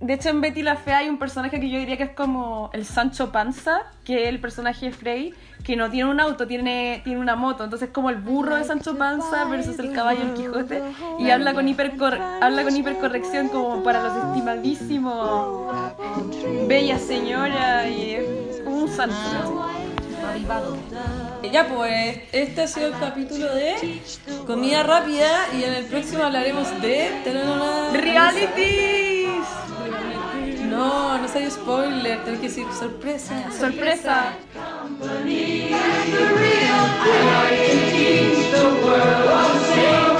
[0.00, 2.70] De hecho, en Betty la Fea hay un personaje que yo diría que es como
[2.72, 7.02] el Sancho Panza, que es el personaje de Frey, que no tiene un auto, tiene,
[7.04, 7.62] tiene una moto.
[7.62, 10.82] Entonces, como el burro de Sancho Panza versus el caballo del Quijote.
[11.20, 15.72] Y habla con, hipercor habla con hipercorrección como para los estimadísimos.
[16.66, 19.68] Bella señora, y es un santo
[20.28, 20.76] avivado.
[21.42, 24.00] Eh, ya, pues, este ha sido el capítulo de
[24.46, 27.10] Comida Rápida y en el próximo hablaremos de...
[27.92, 29.46] ¡Realities!
[30.68, 33.50] No, no soy spoiler, tengo que decir sorpresa.
[33.52, 34.32] ¡Sorpresa!
[38.54, 40.11] sorpresa.